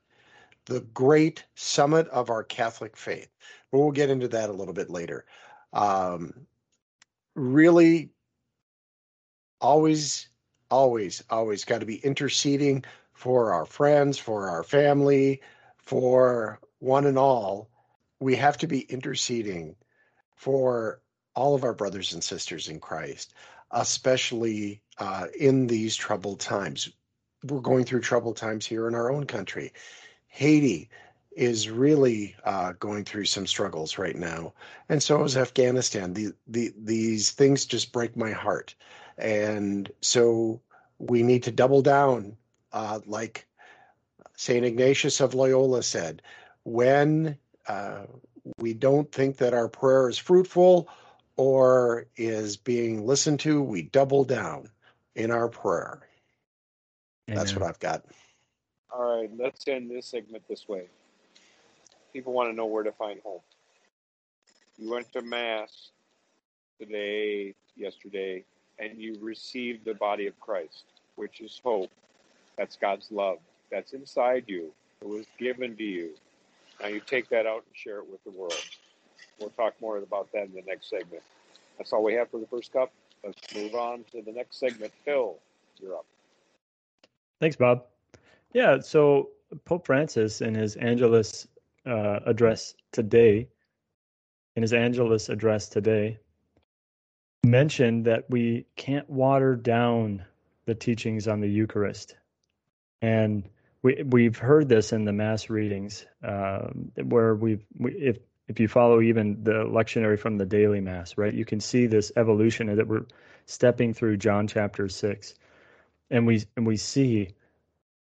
the 0.66 0.82
great 0.94 1.44
summit 1.56 2.08
of 2.10 2.30
our 2.30 2.44
Catholic 2.44 2.98
faith. 2.98 3.30
But 3.72 3.80
we'll 3.80 3.92
get 3.92 4.10
into 4.10 4.28
that 4.30 4.50
a 4.50 4.54
little 4.54 4.74
bit 4.74 4.90
later 4.90 5.26
um, 5.74 6.34
really 7.36 8.10
always 9.62 10.30
always 10.72 11.24
always 11.30 11.66
got 11.66 11.80
to 11.80 11.86
be 11.86 11.98
interceding 11.98 12.84
for 13.14 13.54
our 13.54 13.66
friends 13.66 14.18
for 14.18 14.50
our 14.50 14.64
family 14.64 15.42
for 15.78 16.60
one 16.80 17.06
and 17.06 17.18
all. 17.18 17.70
We 18.20 18.36
have 18.36 18.58
to 18.60 18.68
be 18.68 18.82
interceding 18.82 19.76
for 20.36 21.02
all 21.36 21.56
of 21.56 21.64
our 21.64 21.74
brothers 21.74 22.14
and 22.14 22.24
sisters 22.24 22.68
in 22.70 22.80
christ 22.80 23.34
especially 23.72 24.82
uh, 24.98 25.28
in 25.40 25.68
these 25.68 25.96
troubled 25.96 26.40
times. 26.40 26.90
We're 27.44 27.62
going 27.62 27.86
through 27.86 28.02
troubled 28.02 28.38
times 28.38 28.66
here 28.66 28.88
in 28.88 28.96
our 28.96 29.12
own 29.12 29.26
country. 29.26 29.74
Haiti 30.28 30.90
is 31.32 31.70
really 31.70 32.36
uh, 32.44 32.74
going 32.80 33.06
through 33.06 33.26
some 33.26 33.48
struggles 33.48 33.98
right 33.98 34.16
now, 34.16 34.54
and 34.90 35.02
so 35.02 35.24
is 35.24 35.38
Afghanistan. 35.38 36.14
The, 36.14 36.34
the, 36.48 36.74
these 36.78 37.32
things 37.32 37.66
just 37.66 37.92
break 37.92 38.18
my 38.18 38.32
heart, 38.32 38.76
and 39.18 39.90
so 40.02 40.62
we 40.98 41.24
need 41.24 41.44
to 41.44 41.52
double 41.52 41.82
down, 41.82 42.36
uh, 42.74 43.00
like 43.06 43.48
St. 44.36 44.66
Ignatius 44.66 45.22
of 45.22 45.34
Loyola 45.34 45.84
said, 45.84 46.22
when 46.64 47.38
uh, 47.68 48.06
we 48.58 48.74
don't 48.74 49.12
think 49.12 49.38
that 49.38 49.54
our 49.54 49.68
prayer 49.68 50.10
is 50.10 50.18
fruitful 50.18 50.90
or 51.38 52.08
is 52.18 52.58
being 52.58 53.06
listened 53.06 53.40
to, 53.42 53.62
we 53.62 53.84
double 53.84 54.24
down 54.24 54.70
in 55.16 55.32
our 55.32 55.48
prayer. 55.48 56.02
Amen. 57.30 57.38
That's 57.38 57.56
what 57.56 57.64
I've 57.64 57.80
got. 57.80 58.06
All 58.92 59.20
right, 59.22 59.30
let's 59.38 59.68
end 59.68 59.92
this 59.92 60.08
segment 60.08 60.44
this 60.50 60.68
way. 60.68 60.88
People 62.14 62.34
want 62.34 62.50
to 62.50 62.56
know 62.56 62.66
where 62.66 62.84
to 62.84 62.92
find 62.92 63.20
home. 63.22 63.42
You 64.78 64.90
went 64.92 65.12
to 65.14 65.22
Mass 65.22 65.90
today, 66.80 67.54
yesterday, 67.76 68.44
and 68.80 68.98
you 68.98 69.18
received 69.22 69.86
the 69.86 69.94
body 69.94 70.28
of 70.28 70.40
Christ, 70.40 70.86
which 71.16 71.42
is 71.42 71.60
hope. 71.64 71.92
That's 72.58 72.76
God's 72.76 73.12
love. 73.12 73.38
That's 73.72 73.94
inside 73.94 74.46
you. 74.48 74.72
It 75.02 75.08
was 75.08 75.26
given 75.38 75.76
to 75.78 75.84
you. 75.84 76.12
Now 76.82 76.88
you 76.88 77.02
take 77.02 77.30
that 77.30 77.46
out 77.46 77.64
and 77.68 77.76
share 77.76 78.00
it 78.00 78.10
with 78.10 78.24
the 78.24 78.32
world. 78.32 78.54
We'll 79.40 79.50
talk 79.50 79.74
more 79.82 79.98
about 79.98 80.32
that 80.34 80.46
in 80.46 80.54
the 80.54 80.64
next 80.66 80.90
segment. 80.90 81.24
That's 81.78 81.94
all 81.94 82.04
we 82.04 82.14
have 82.14 82.30
for 82.30 82.40
the 82.40 82.48
first 82.48 82.74
cup. 82.74 82.92
Let's 83.24 83.54
move 83.54 83.76
on 83.76 84.06
to 84.12 84.22
the 84.22 84.32
next 84.32 84.60
segment. 84.60 84.92
Phil, 85.06 85.36
you're 85.82 85.96
up. 85.96 86.06
Thanks, 87.40 87.56
Bob. 87.56 87.86
Yeah, 88.54 88.80
so 88.80 89.30
Pope 89.66 89.86
Francis 89.86 90.42
in 90.42 90.56
his 90.56 90.76
Angelus 90.78 91.48
uh, 91.90 92.20
address 92.26 92.76
today, 92.92 93.50
in 94.56 94.62
his 94.62 94.74
Angelus 94.74 95.30
address 95.30 95.70
today, 95.70 96.20
mentioned 97.44 98.06
that 98.06 98.30
we 98.30 98.66
can't 98.76 99.10
water 99.10 99.56
down 99.56 100.26
the 100.66 100.76
teachings 100.76 101.28
on 101.28 101.40
the 101.40 101.50
Eucharist. 101.50 102.16
And 103.02 103.50
we 103.82 104.04
we've 104.04 104.38
heard 104.38 104.68
this 104.70 104.92
in 104.92 105.06
the 105.06 105.14
mass 105.14 105.50
readings 105.50 106.06
uh, 106.24 106.68
where 107.02 107.34
we've 107.34 107.66
we, 107.78 107.92
if 107.94 108.18
if 108.48 108.60
you 108.60 108.68
follow 108.68 109.00
even 109.02 109.44
the 109.44 109.64
lectionary 109.64 110.20
from 110.20 110.38
the 110.38 110.46
daily 110.46 110.82
mass, 110.82 111.18
right, 111.18 111.34
you 111.34 111.46
can 111.46 111.60
see 111.60 111.88
this 111.88 112.12
evolution 112.16 112.76
that 112.76 112.88
we're 112.88 113.06
stepping 113.46 113.94
through 113.94 114.18
John 114.18 114.48
chapter 114.48 114.90
six, 114.90 115.36
and 116.10 116.28
we 116.28 116.44
and 116.58 116.68
we 116.68 116.78
see 116.78 117.36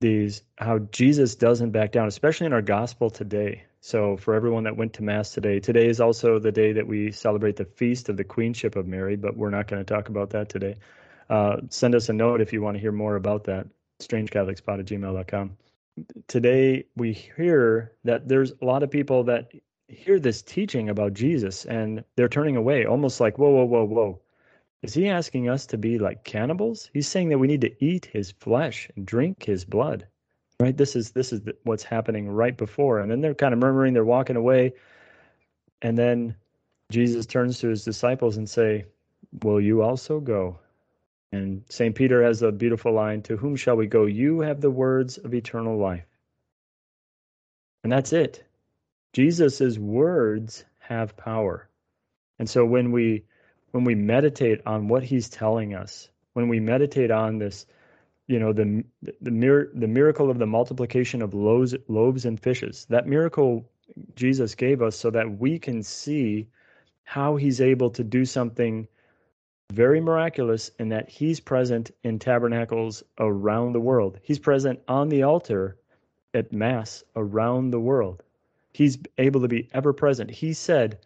these 0.01 0.43
how 0.57 0.79
Jesus 0.79 1.35
doesn't 1.35 1.71
back 1.71 1.93
down, 1.93 2.09
especially 2.09 2.47
in 2.47 2.53
our 2.53 2.63
gospel 2.63 3.11
today. 3.11 3.65
So 3.85 4.17
for 4.17 4.33
everyone 4.33 4.65
that 4.65 4.79
went 4.79 4.95
to 4.95 5.03
mass 5.03 5.35
today, 5.35 5.61
today 5.61 5.87
is 5.89 6.01
also 6.01 6.39
the 6.39 6.51
day 6.51 6.73
that 6.73 6.87
we 6.87 7.13
celebrate 7.13 7.57
the 7.57 7.67
feast 7.67 8.09
of 8.09 8.17
the 8.17 8.25
Queenship 8.25 8.77
of 8.77 8.87
Mary, 8.87 9.15
but 9.15 9.37
we're 9.37 9.51
not 9.51 9.67
going 9.67 9.85
to 9.85 9.95
talk 9.95 10.09
about 10.09 10.31
that 10.31 10.49
today. 10.49 10.77
Uh, 11.29 11.59
send 11.69 11.95
us 11.95 12.09
a 12.09 12.15
note 12.15 12.41
if 12.41 12.51
you 12.51 12.63
want 12.63 12.77
to 12.77 12.81
hear 12.81 12.93
more 12.93 13.17
about 13.17 13.45
that. 13.45 13.67
StrangeCatholicspot 14.01 14.79
at 14.79 14.87
gmail.com. 14.87 15.59
Today 16.29 16.87
we 16.97 17.13
hear 17.13 17.93
that 18.05 18.27
there's 18.27 18.53
a 18.53 18.65
lot 18.65 18.83
of 18.83 18.91
people 18.91 19.25
that 19.25 19.53
hear 19.89 20.19
this 20.19 20.41
teaching 20.41 20.89
about 20.89 21.13
Jesus 21.13 21.67
and 21.67 22.05
they're 22.17 22.27
turning 22.27 22.57
away, 22.57 22.87
almost 22.87 23.21
like, 23.21 23.37
whoa, 23.37 23.51
whoa, 23.51 23.67
whoa, 23.67 23.85
whoa. 23.85 24.21
Is 24.81 24.95
he 24.95 25.11
asking 25.11 25.51
us 25.51 25.67
to 25.67 25.77
be 25.77 25.99
like 25.99 26.25
cannibals? 26.25 26.89
He's 26.95 27.07
saying 27.07 27.29
that 27.29 27.39
we 27.39 27.49
need 27.49 27.61
to 27.61 27.85
eat 27.85 28.07
his 28.07 28.31
flesh 28.31 28.89
and 28.97 29.05
drink 29.05 29.45
his 29.45 29.67
blood. 29.67 30.07
Right? 30.65 30.75
This 30.75 30.97
is 30.97 31.11
this 31.11 31.35
is 31.35 31.43
what's 31.65 31.83
happening 31.83 32.27
right 32.27 32.57
before. 32.57 32.99
And 33.01 33.11
then 33.11 33.21
they're 33.21 33.35
kind 33.35 33.53
of 33.53 33.61
murmuring, 33.61 33.93
they're 33.93 34.03
walking 34.03 34.37
away. 34.37 34.73
And 35.83 35.99
then 35.99 36.37
Jesus 36.91 37.27
turns 37.27 37.59
to 37.59 37.69
his 37.69 37.85
disciples 37.85 38.39
and 38.39 38.49
say, 38.49 38.87
"Will 39.43 39.61
you 39.61 39.83
also 39.83 40.21
go?" 40.21 40.61
And 41.33 41.65
St. 41.69 41.95
Peter 41.95 42.23
has 42.23 42.41
a 42.41 42.51
beautiful 42.51 42.95
line, 42.95 43.21
"To 43.25 43.37
whom 43.37 43.57
shall 43.57 43.77
we 43.77 43.89
go? 43.89 44.07
You 44.07 44.41
have 44.41 44.63
the 44.63 44.71
words 44.71 45.19
of 45.19 45.35
eternal 45.35 45.77
life." 45.77 46.07
And 47.83 47.93
that's 47.93 48.15
it. 48.15 48.43
Jesus' 49.13 49.79
words 49.79 50.65
have 50.79 51.15
power. 51.15 51.69
And 52.39 52.49
so 52.49 52.65
when 52.65 52.91
we 52.91 53.27
when 53.73 53.85
we 53.85 53.95
meditate 53.95 54.63
on 54.65 54.89
what 54.89 55.03
he's 55.03 55.29
telling 55.29 55.75
us, 55.75 56.09
when 56.33 56.49
we 56.49 56.59
meditate 56.59 57.11
on 57.11 57.37
this, 57.37 57.67
you 58.27 58.39
know, 58.39 58.53
the 58.53 58.85
the, 59.21 59.31
mir- 59.31 59.71
the 59.75 59.89
miracle 59.89 60.31
of 60.31 60.39
the 60.39 60.47
multiplication 60.47 61.23
of 61.23 61.35
loaves, 61.35 61.75
loaves 61.89 62.25
and 62.25 62.41
fishes, 62.41 62.87
that 62.89 63.07
miracle 63.07 63.71
Jesus 64.17 64.55
gave 64.55 64.81
us 64.83 64.97
so 64.97 65.11
that 65.11 65.39
we 65.39 65.59
can 65.59 65.83
see 65.83 66.49
how 67.05 67.37
he's 67.37 67.61
able 67.61 67.91
to 67.91 68.03
do 68.03 68.25
something 68.25 68.89
very 69.73 70.01
miraculous 70.01 70.71
in 70.79 70.89
that 70.91 71.09
he's 71.09 71.41
present 71.41 71.91
in 72.03 72.19
tabernacles 72.19 73.03
around 73.19 73.73
the 73.73 73.81
world. 73.81 74.19
He's 74.23 74.39
present 74.39 74.81
on 74.89 75.09
the 75.09 75.23
altar 75.23 75.77
at 76.33 76.53
Mass 76.53 77.05
around 77.17 77.71
the 77.71 77.81
world. 77.81 78.23
He's 78.73 78.99
able 79.19 79.41
to 79.41 79.49
be 79.49 79.69
ever 79.73 79.93
present. 79.93 80.31
He 80.31 80.53
said, 80.53 80.99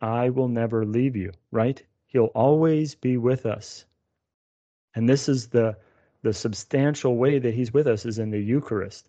I 0.00 0.30
will 0.30 0.48
never 0.48 0.84
leave 0.84 1.16
you, 1.16 1.32
right? 1.50 1.82
He'll 2.06 2.32
always 2.34 2.94
be 2.94 3.16
with 3.16 3.46
us. 3.46 3.84
And 4.94 5.08
this 5.08 5.28
is 5.28 5.48
the 5.48 5.76
the 6.22 6.32
substantial 6.32 7.16
way 7.16 7.38
that 7.38 7.54
he's 7.54 7.72
with 7.72 7.86
us 7.86 8.04
is 8.04 8.18
in 8.18 8.30
the 8.30 8.40
Eucharist. 8.40 9.08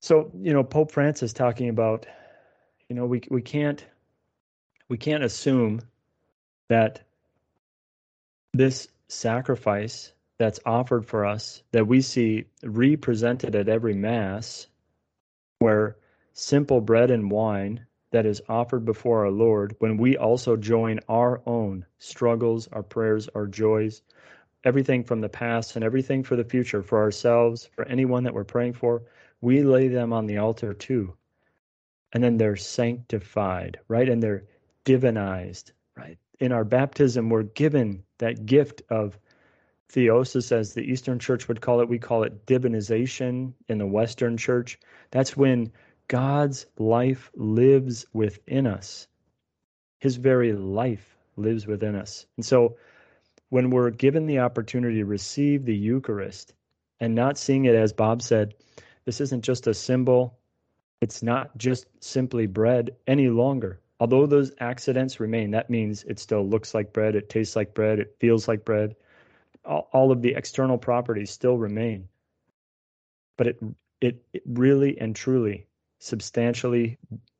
So, 0.00 0.30
you 0.40 0.52
know, 0.52 0.62
Pope 0.62 0.92
Francis 0.92 1.32
talking 1.32 1.68
about, 1.68 2.06
you 2.88 2.96
know, 2.96 3.06
we 3.06 3.22
we 3.30 3.42
can't 3.42 3.84
we 4.88 4.98
can't 4.98 5.24
assume 5.24 5.80
that 6.68 7.00
this 8.52 8.88
sacrifice 9.08 10.12
that's 10.38 10.60
offered 10.66 11.06
for 11.06 11.24
us 11.24 11.62
that 11.72 11.86
we 11.86 12.00
see 12.00 12.44
represented 12.62 13.54
at 13.54 13.68
every 13.68 13.94
mass 13.94 14.66
where 15.58 15.96
simple 16.32 16.80
bread 16.80 17.10
and 17.10 17.30
wine 17.30 17.86
that 18.10 18.26
is 18.26 18.42
offered 18.48 18.84
before 18.84 19.24
our 19.24 19.30
Lord 19.30 19.74
when 19.78 19.96
we 19.96 20.16
also 20.16 20.56
join 20.56 21.00
our 21.08 21.40
own 21.46 21.86
struggles, 21.98 22.68
our 22.72 22.82
prayers, 22.82 23.28
our 23.34 23.46
joys, 23.46 24.02
everything 24.64 25.04
from 25.04 25.20
the 25.20 25.28
past 25.28 25.76
and 25.76 25.84
everything 25.84 26.22
for 26.22 26.36
the 26.36 26.44
future, 26.44 26.82
for 26.82 27.00
ourselves, 27.00 27.68
for 27.74 27.86
anyone 27.86 28.24
that 28.24 28.34
we're 28.34 28.44
praying 28.44 28.72
for, 28.72 29.02
we 29.40 29.62
lay 29.62 29.88
them 29.88 30.12
on 30.12 30.26
the 30.26 30.38
altar 30.38 30.74
too. 30.74 31.14
And 32.12 32.22
then 32.22 32.36
they're 32.36 32.56
sanctified, 32.56 33.78
right? 33.88 34.08
And 34.08 34.22
they're 34.22 34.44
divinized, 34.84 35.72
right? 35.96 36.18
In 36.40 36.52
our 36.52 36.64
baptism, 36.64 37.28
we're 37.28 37.42
given 37.42 38.02
that 38.18 38.46
gift 38.46 38.82
of 38.90 39.18
theosis, 39.92 40.50
as 40.52 40.74
the 40.74 40.82
Eastern 40.82 41.18
Church 41.18 41.48
would 41.48 41.60
call 41.60 41.80
it. 41.80 41.88
We 41.88 41.98
call 41.98 42.24
it 42.24 42.46
divinization 42.46 43.52
in 43.68 43.78
the 43.78 43.86
Western 43.86 44.36
Church. 44.36 44.78
That's 45.10 45.36
when 45.36 45.72
God's 46.08 46.66
life 46.78 47.30
lives 47.36 48.06
within 48.12 48.66
us. 48.66 49.06
His 49.98 50.16
very 50.16 50.52
life 50.52 51.16
lives 51.36 51.66
within 51.66 51.94
us. 51.94 52.26
And 52.36 52.44
so 52.44 52.76
when 53.48 53.70
we're 53.70 53.90
given 53.90 54.26
the 54.26 54.40
opportunity 54.40 54.98
to 54.98 55.04
receive 55.04 55.64
the 55.64 55.76
Eucharist 55.76 56.54
and 57.00 57.14
not 57.14 57.38
seeing 57.38 57.64
it 57.64 57.74
as 57.74 57.92
Bob 57.92 58.22
said, 58.22 58.54
this 59.04 59.20
isn't 59.20 59.42
just 59.42 59.66
a 59.66 59.74
symbol, 59.74 60.38
it's 61.00 61.22
not 61.22 61.56
just 61.56 61.86
simply 62.02 62.46
bread 62.46 62.96
any 63.06 63.28
longer. 63.28 63.80
Although 64.00 64.26
those 64.26 64.52
accidents 64.60 65.20
remain, 65.20 65.52
that 65.52 65.70
means 65.70 66.04
it 66.04 66.18
still 66.18 66.46
looks 66.46 66.74
like 66.74 66.92
bread, 66.92 67.14
it 67.14 67.30
tastes 67.30 67.56
like 67.56 67.74
bread, 67.74 67.98
it 67.98 68.16
feels 68.18 68.48
like 68.48 68.64
bread. 68.64 68.96
All, 69.64 70.12
of 70.12 70.22
the 70.22 70.34
external 70.34 70.78
properties 70.78 71.30
still 71.30 71.56
remain. 71.56 72.08
But 73.36 73.48
it, 73.48 73.62
it, 74.00 74.24
it 74.32 74.42
really 74.46 74.98
and 75.00 75.14
truly 75.16 75.66
substantially 75.98 76.98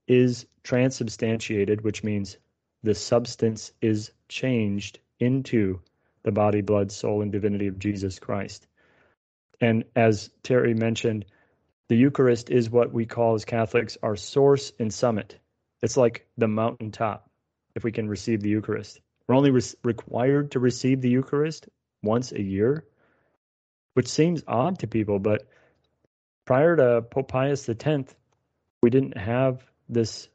is 0.09 0.47
transubstantiated, 0.63 1.83
which 1.83 2.03
means 2.03 2.39
the 2.83 2.95
substance 2.95 3.73
is 3.81 4.13
changed 4.29 4.99
into 5.21 5.81
the 6.27 6.33
body, 6.33 6.61
blood, 6.61 6.91
soul, 6.91 7.23
and 7.23 7.31
divinity 7.31 7.69
of 7.69 7.79
Jesus 7.79 8.19
Christ. 8.19 8.67
And 9.61 9.85
as 9.95 10.29
Terry 10.43 10.75
mentioned, 10.75 11.25
the 11.89 11.97
Eucharist 11.97 12.51
is 12.51 12.69
what 12.69 12.93
we 12.93 13.07
call 13.07 13.35
as 13.35 13.45
Catholics 13.45 13.97
our 14.03 14.17
source 14.17 14.73
and 14.81 14.93
summit. 14.93 15.39
It's 15.83 15.97
like 15.97 16.27
the 16.37 16.49
mountaintop 16.49 17.31
if 17.77 17.85
we 17.85 17.93
can 17.93 18.09
receive 18.09 18.41
the 18.41 18.49
Eucharist. 18.49 19.01
We're 19.29 19.37
only 19.37 19.53
re- 19.53 19.63
required 19.85 20.51
to 20.51 20.59
receive 20.59 21.01
the 21.01 21.09
Eucharist 21.09 21.69
once 22.03 22.33
a 22.33 22.43
year, 22.43 22.85
which 23.95 24.09
seems 24.09 24.43
odd 24.49 24.81
to 24.81 24.89
people, 24.89 25.21
but 25.21 25.47
prior 26.45 26.75
to 26.75 27.03
Pope 27.03 27.29
Pius 27.29 27.69
X, 27.69 28.17
we 28.83 28.91
didn't 28.91 29.17
have 29.17 29.63
this 29.89 30.29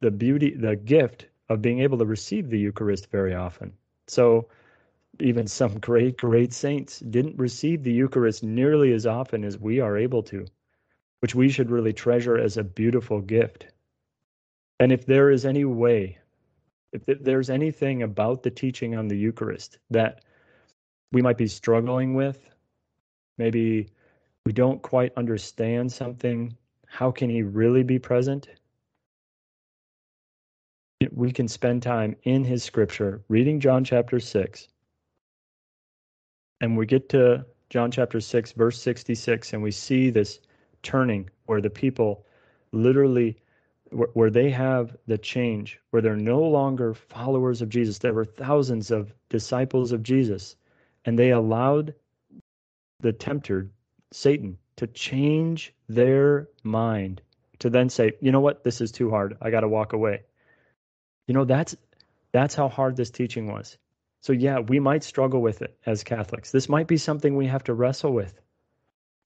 the 0.00 0.10
beauty 0.10 0.54
the 0.54 0.76
gift 0.76 1.26
of 1.50 1.60
being 1.60 1.80
able 1.80 1.98
to 1.98 2.06
receive 2.06 2.48
the 2.48 2.58
Eucharist 2.58 3.10
very 3.10 3.34
often. 3.34 3.74
So 4.06 4.48
even 5.20 5.46
some 5.46 5.78
great 5.78 6.16
great 6.18 6.52
saints 6.52 7.00
didn't 7.00 7.38
receive 7.38 7.82
the 7.82 7.92
Eucharist 7.92 8.42
nearly 8.42 8.92
as 8.92 9.06
often 9.06 9.44
as 9.44 9.58
we 9.58 9.80
are 9.80 9.96
able 9.96 10.22
to, 10.24 10.46
which 11.20 11.34
we 11.34 11.48
should 11.48 11.70
really 11.70 11.92
treasure 11.92 12.38
as 12.38 12.56
a 12.56 12.64
beautiful 12.64 13.20
gift. 13.20 13.66
And 14.78 14.92
if 14.92 15.06
there 15.06 15.30
is 15.30 15.46
any 15.46 15.64
way, 15.64 16.18
if 16.92 17.04
there's 17.06 17.50
anything 17.50 18.02
about 18.02 18.42
the 18.42 18.50
teaching 18.50 18.94
on 18.94 19.08
the 19.08 19.16
Eucharist 19.16 19.78
that 19.90 20.22
we 21.12 21.22
might 21.22 21.38
be 21.38 21.46
struggling 21.46 22.14
with, 22.14 22.50
maybe 23.38 23.88
we 24.44 24.52
don't 24.52 24.82
quite 24.82 25.12
understand 25.16 25.90
something, 25.90 26.56
how 26.86 27.10
can 27.10 27.30
He 27.30 27.42
really 27.42 27.82
be 27.82 27.98
present? 27.98 28.48
We 31.12 31.32
can 31.32 31.48
spend 31.48 31.82
time 31.82 32.16
in 32.24 32.44
His 32.44 32.62
scripture, 32.62 33.22
reading 33.28 33.60
John 33.60 33.84
chapter 33.84 34.20
6, 34.20 34.68
and 36.60 36.76
we 36.76 36.86
get 36.86 37.08
to 37.10 37.44
John 37.70 37.90
chapter 37.90 38.20
6, 38.20 38.52
verse 38.52 38.80
66, 38.80 39.52
and 39.52 39.62
we 39.62 39.70
see 39.70 40.10
this 40.10 40.40
turning 40.82 41.28
where 41.46 41.60
the 41.60 41.70
people 41.70 42.24
literally 42.72 43.36
where, 43.90 44.30
they 44.30 44.50
have 44.50 44.96
the 45.06 45.16
change 45.16 45.78
where 45.90 46.02
they're 46.02 46.16
no 46.16 46.42
longer 46.42 46.92
followers 46.92 47.62
of 47.62 47.68
jesus. 47.68 47.98
There 47.98 48.12
were 48.12 48.24
thousands 48.24 48.90
of 48.90 49.12
disciples 49.28 49.92
of 49.92 50.02
jesus 50.02 50.56
and 51.04 51.18
they 51.18 51.30
allowed 51.30 51.94
the 53.00 53.12
tempter 53.12 53.70
satan 54.12 54.58
to 54.76 54.86
change 54.88 55.72
their 55.88 56.48
mind 56.64 57.22
to 57.60 57.70
then 57.70 57.88
say 57.88 58.12
you 58.20 58.32
know 58.32 58.40
what? 58.40 58.64
This 58.64 58.80
is 58.80 58.92
too 58.92 59.10
hard. 59.10 59.36
I 59.40 59.50
got 59.50 59.60
to 59.60 59.68
walk 59.68 59.92
away. 59.92 60.22
You 61.28 61.34
know 61.34 61.44
that's 61.44 61.76
that's 62.32 62.54
how 62.54 62.68
hard 62.68 62.96
this 62.96 63.10
teaching 63.10 63.46
was 63.46 63.78
so 64.26 64.32
yeah 64.32 64.58
we 64.58 64.80
might 64.80 65.04
struggle 65.04 65.40
with 65.40 65.62
it 65.62 65.76
as 65.86 66.04
catholics 66.04 66.50
this 66.50 66.68
might 66.68 66.86
be 66.86 66.96
something 66.96 67.36
we 67.36 67.46
have 67.46 67.64
to 67.64 67.74
wrestle 67.74 68.12
with 68.12 68.40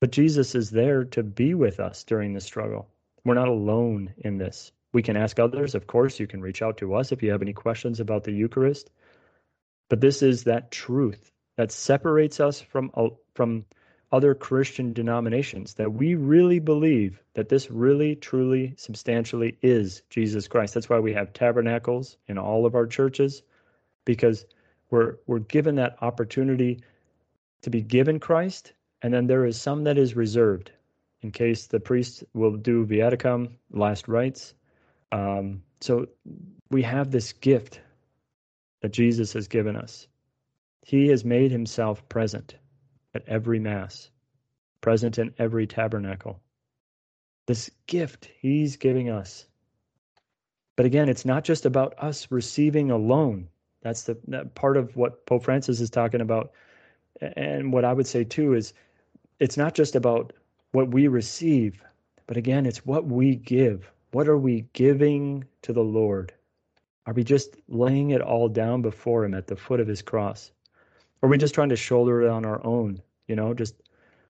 but 0.00 0.12
jesus 0.12 0.54
is 0.54 0.71
there 0.71 1.04
to 1.04 1.23
be 1.23 1.54
with 1.54 1.80
us 1.80 2.04
during 2.04 2.35
the 2.35 2.40
struggle 2.40 2.88
we're 3.25 3.35
not 3.35 3.49
alone 3.49 4.14
in 4.19 4.38
this. 4.38 4.73
We 4.92 5.02
can 5.02 5.16
ask 5.16 5.38
others. 5.38 5.75
Of 5.75 5.87
course, 5.87 6.19
you 6.19 6.26
can 6.26 6.40
reach 6.40 6.62
out 6.62 6.78
to 6.78 6.95
us 6.95 7.12
if 7.12 7.23
you 7.23 7.30
have 7.33 7.42
any 7.42 7.52
questions 7.52 8.00
about 8.00 8.25
the 8.25 8.33
Eucharist. 8.33 8.90
But 9.88 10.00
this 10.00 10.23
is 10.23 10.45
that 10.45 10.71
truth 10.71 11.30
that 11.57 11.73
separates 11.73 12.40
us 12.40 12.61
from 12.61 12.90
uh, 12.95 13.09
from 13.35 13.66
other 14.12 14.35
Christian 14.35 14.92
denominations 14.92 15.75
that 15.75 15.92
we 15.92 16.16
really 16.16 16.59
believe 16.59 17.23
that 17.35 17.49
this 17.49 17.71
really, 17.71 18.16
truly, 18.16 18.75
substantially 18.76 19.57
is 19.62 20.02
Jesus 20.11 20.49
Christ. 20.49 20.75
That's 20.75 20.88
why 20.88 20.99
we 20.99 21.12
have 21.12 21.33
tabernacles 21.33 22.16
in 22.26 22.37
all 22.37 22.66
of 22.66 22.75
our 22.75 22.87
churches, 22.87 23.42
because 24.04 24.45
we're 24.90 25.16
we're 25.26 25.38
given 25.38 25.76
that 25.76 25.97
opportunity 26.00 26.82
to 27.62 27.70
be 27.70 27.82
given 27.82 28.18
Christ, 28.18 28.73
and 29.02 29.12
then 29.12 29.26
there 29.26 29.44
is 29.44 29.61
some 29.61 29.85
that 29.85 29.99
is 29.99 30.16
reserved 30.16 30.73
in 31.23 31.30
case 31.30 31.66
the 31.66 31.80
priest 31.80 32.25
will 32.35 32.56
do 32.56 32.87
viaticum, 32.87 33.52
last 33.70 34.09
rites. 34.09 34.54
Um, 35.12 35.62
so 35.80 36.06
we 36.70 36.82
have 36.82 37.11
this 37.11 37.32
gift 37.32 37.80
that 38.80 38.92
Jesus 38.92 39.32
has 39.35 39.49
given 39.49 39.76
us. 39.76 40.06
He 40.82 41.09
has 41.09 41.25
made 41.25 41.50
himself 41.50 42.09
present 42.09 42.54
at 43.14 43.28
every 43.28 43.59
Mass, 43.59 44.11
present 44.80 45.18
in 45.18 45.35
every 45.38 45.66
tabernacle. 45.66 46.40
This 47.47 47.70
gift 47.87 48.30
he's 48.40 48.76
giving 48.76 49.11
us. 49.11 49.47
But 50.76 50.87
again, 50.87 51.09
it's 51.09 51.26
not 51.26 51.44
just 51.44 51.66
about 51.66 51.94
us 51.99 52.30
receiving 52.30 52.90
alone. 52.90 53.49
That's 53.82 54.02
the 54.02 54.18
that 54.28 54.54
part 54.54 54.76
of 54.76 54.96
what 54.96 55.25
Pope 55.26 55.44
Francis 55.44 55.80
is 55.80 55.90
talking 55.90 56.20
about. 56.20 56.52
And 57.20 57.72
what 57.72 57.84
I 57.84 57.92
would 57.92 58.06
say 58.06 58.25
too 58.25 58.54
is 58.54 58.72
it's 59.38 59.56
not 59.56 59.75
just 59.75 59.96
about 59.96 60.32
what 60.72 60.90
we 60.90 61.08
receive, 61.08 61.82
but 62.26 62.37
again, 62.37 62.66
it's 62.66 62.87
what 62.87 63.06
we 63.06 63.37
give. 63.37 63.90
What 64.12 64.28
are 64.28 64.38
we 64.38 64.66
giving 64.72 65.44
to 65.62 65.72
the 65.72 65.84
Lord? 65.84 66.32
Are 67.06 67.12
we 67.12 67.25
just 67.25 67.56
laying 67.68 68.10
it 68.10 68.20
all 68.20 68.49
down 68.49 68.82
before 68.82 69.25
Him 69.25 69.34
at 69.34 69.46
the 69.46 69.56
foot 69.56 69.80
of 69.80 69.88
His 69.88 70.02
cross? 70.02 70.52
Or 71.20 71.26
are 71.26 71.30
we 71.30 71.38
just 71.38 71.54
trying 71.54 71.68
to 71.70 71.76
shoulder 71.76 72.22
it 72.22 72.28
on 72.28 72.44
our 72.44 72.64
own? 72.64 73.00
You 73.28 73.37
know, 73.37 73.54
just 73.54 73.75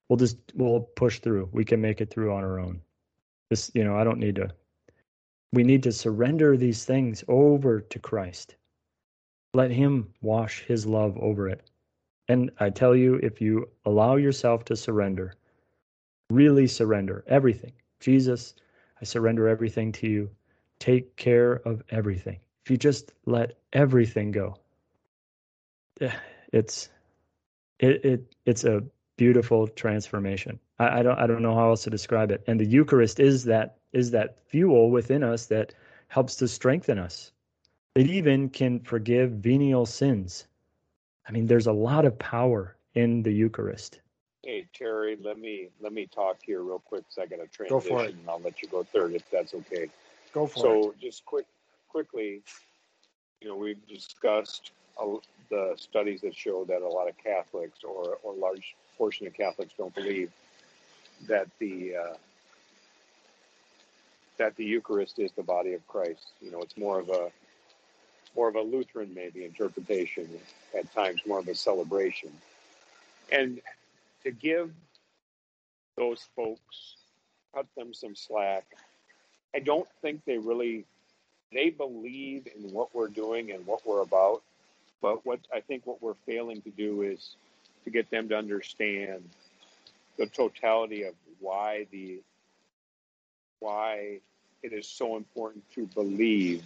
we'll 0.08 0.16
just 0.16 0.38
we'll 0.54 0.80
push 0.80 1.18
through. 1.18 1.48
We 1.52 1.64
can 1.64 1.80
make 1.80 2.00
it 2.00 2.10
through 2.10 2.32
on 2.32 2.44
our 2.44 2.58
own. 2.60 2.80
This, 3.48 3.70
you 3.74 3.84
know, 3.84 3.96
I 3.96 4.04
don't 4.04 4.18
need 4.18 4.36
to. 4.36 4.48
We 5.52 5.64
need 5.64 5.82
to 5.82 5.92
surrender 5.92 6.56
these 6.56 6.84
things 6.84 7.24
over 7.26 7.80
to 7.80 7.98
Christ. 7.98 8.54
Let 9.54 9.70
Him 9.70 10.12
wash 10.20 10.64
His 10.64 10.86
love 10.86 11.16
over 11.18 11.48
it. 11.48 11.70
And 12.28 12.50
I 12.58 12.70
tell 12.70 12.94
you, 12.94 13.16
if 13.16 13.40
you 13.40 13.68
allow 13.84 14.16
yourself 14.16 14.64
to 14.66 14.76
surrender, 14.76 15.34
really 16.30 16.66
surrender 16.66 17.24
everything. 17.26 17.72
Jesus, 17.98 18.54
I 19.00 19.04
surrender 19.04 19.48
everything 19.48 19.92
to 19.92 20.06
you. 20.06 20.30
Take 20.78 21.16
care 21.16 21.52
of 21.52 21.82
everything. 21.90 22.38
If 22.64 22.70
you 22.70 22.76
just 22.76 23.12
let 23.26 23.58
everything 23.72 24.30
go, 24.30 24.58
it's 26.52 26.88
it, 27.78 28.04
it 28.04 28.34
it's 28.46 28.64
a 28.64 28.84
beautiful 29.16 29.66
transformation. 29.66 30.58
I, 30.78 31.00
I 31.00 31.02
don't 31.02 31.18
I 31.18 31.26
don't 31.26 31.42
know 31.42 31.54
how 31.54 31.70
else 31.70 31.84
to 31.84 31.90
describe 31.90 32.30
it. 32.30 32.42
And 32.46 32.60
the 32.60 32.66
Eucharist 32.66 33.20
is 33.20 33.44
that 33.44 33.78
is 33.92 34.12
that 34.12 34.38
fuel 34.48 34.90
within 34.90 35.22
us 35.22 35.46
that 35.46 35.74
helps 36.08 36.36
to 36.36 36.48
strengthen 36.48 36.98
us. 36.98 37.32
It 37.94 38.06
even 38.06 38.48
can 38.48 38.80
forgive 38.80 39.32
venial 39.32 39.84
sins. 39.84 40.46
I 41.28 41.32
mean, 41.32 41.46
there's 41.46 41.66
a 41.66 41.72
lot 41.72 42.04
of 42.04 42.18
power 42.18 42.76
in 42.94 43.22
the 43.22 43.32
Eucharist. 43.32 44.00
Hey 44.42 44.66
Terry, 44.72 45.18
let 45.22 45.38
me 45.38 45.68
let 45.80 45.92
me 45.92 46.06
talk 46.06 46.38
here 46.42 46.62
real 46.62 46.78
quick 46.78 47.02
because 47.02 47.18
I 47.18 47.26
got 47.26 47.44
a 47.44 47.48
transition, 47.48 48.18
and 48.18 48.28
I'll 48.28 48.40
let 48.40 48.62
you 48.62 48.68
go 48.68 48.82
third 48.84 49.14
if 49.14 49.28
that's 49.30 49.52
okay. 49.52 49.88
Go 50.32 50.46
for 50.46 50.58
so, 50.58 50.78
it. 50.78 50.82
So 50.82 50.94
just 51.00 51.26
quick, 51.26 51.46
quickly, 51.88 52.42
you 53.42 53.48
know, 53.48 53.56
we've 53.56 53.86
discussed 53.86 54.70
the 55.50 55.74
studies 55.76 56.22
that 56.22 56.34
show 56.34 56.64
that 56.64 56.80
a 56.80 56.88
lot 56.88 57.08
of 57.08 57.18
Catholics 57.18 57.80
or 57.84 58.18
or 58.22 58.34
large 58.34 58.74
portion 58.96 59.26
of 59.26 59.34
Catholics 59.34 59.74
don't 59.76 59.94
believe 59.94 60.30
that 61.28 61.48
the 61.58 61.96
uh, 61.96 62.14
that 64.38 64.56
the 64.56 64.64
Eucharist 64.64 65.18
is 65.18 65.32
the 65.32 65.42
body 65.42 65.74
of 65.74 65.86
Christ. 65.86 66.32
You 66.40 66.50
know, 66.50 66.62
it's 66.62 66.78
more 66.78 66.98
of 66.98 67.10
a 67.10 67.30
more 68.34 68.48
of 68.48 68.54
a 68.54 68.60
Lutheran 68.60 69.12
maybe 69.14 69.44
interpretation 69.44 70.28
at 70.76 70.92
times, 70.92 71.20
more 71.26 71.38
of 71.38 71.48
a 71.48 71.54
celebration. 71.54 72.30
And 73.32 73.60
to 74.24 74.30
give 74.30 74.70
those 75.96 76.26
folks, 76.34 76.96
cut 77.54 77.66
them 77.76 77.92
some 77.92 78.14
slack. 78.14 78.64
I 79.54 79.58
don't 79.58 79.88
think 80.02 80.24
they 80.24 80.38
really 80.38 80.84
they 81.52 81.70
believe 81.70 82.46
in 82.46 82.72
what 82.72 82.94
we're 82.94 83.08
doing 83.08 83.50
and 83.50 83.66
what 83.66 83.84
we're 83.84 84.02
about. 84.02 84.42
But 85.02 85.26
what 85.26 85.40
I 85.54 85.60
think 85.60 85.86
what 85.86 86.02
we're 86.02 86.14
failing 86.26 86.62
to 86.62 86.70
do 86.70 87.02
is 87.02 87.34
to 87.84 87.90
get 87.90 88.10
them 88.10 88.28
to 88.28 88.36
understand 88.36 89.28
the 90.16 90.26
totality 90.26 91.04
of 91.04 91.14
why 91.40 91.86
the 91.90 92.20
why 93.58 94.20
it 94.62 94.72
is 94.72 94.86
so 94.86 95.16
important 95.16 95.64
to 95.74 95.86
believe 95.86 96.62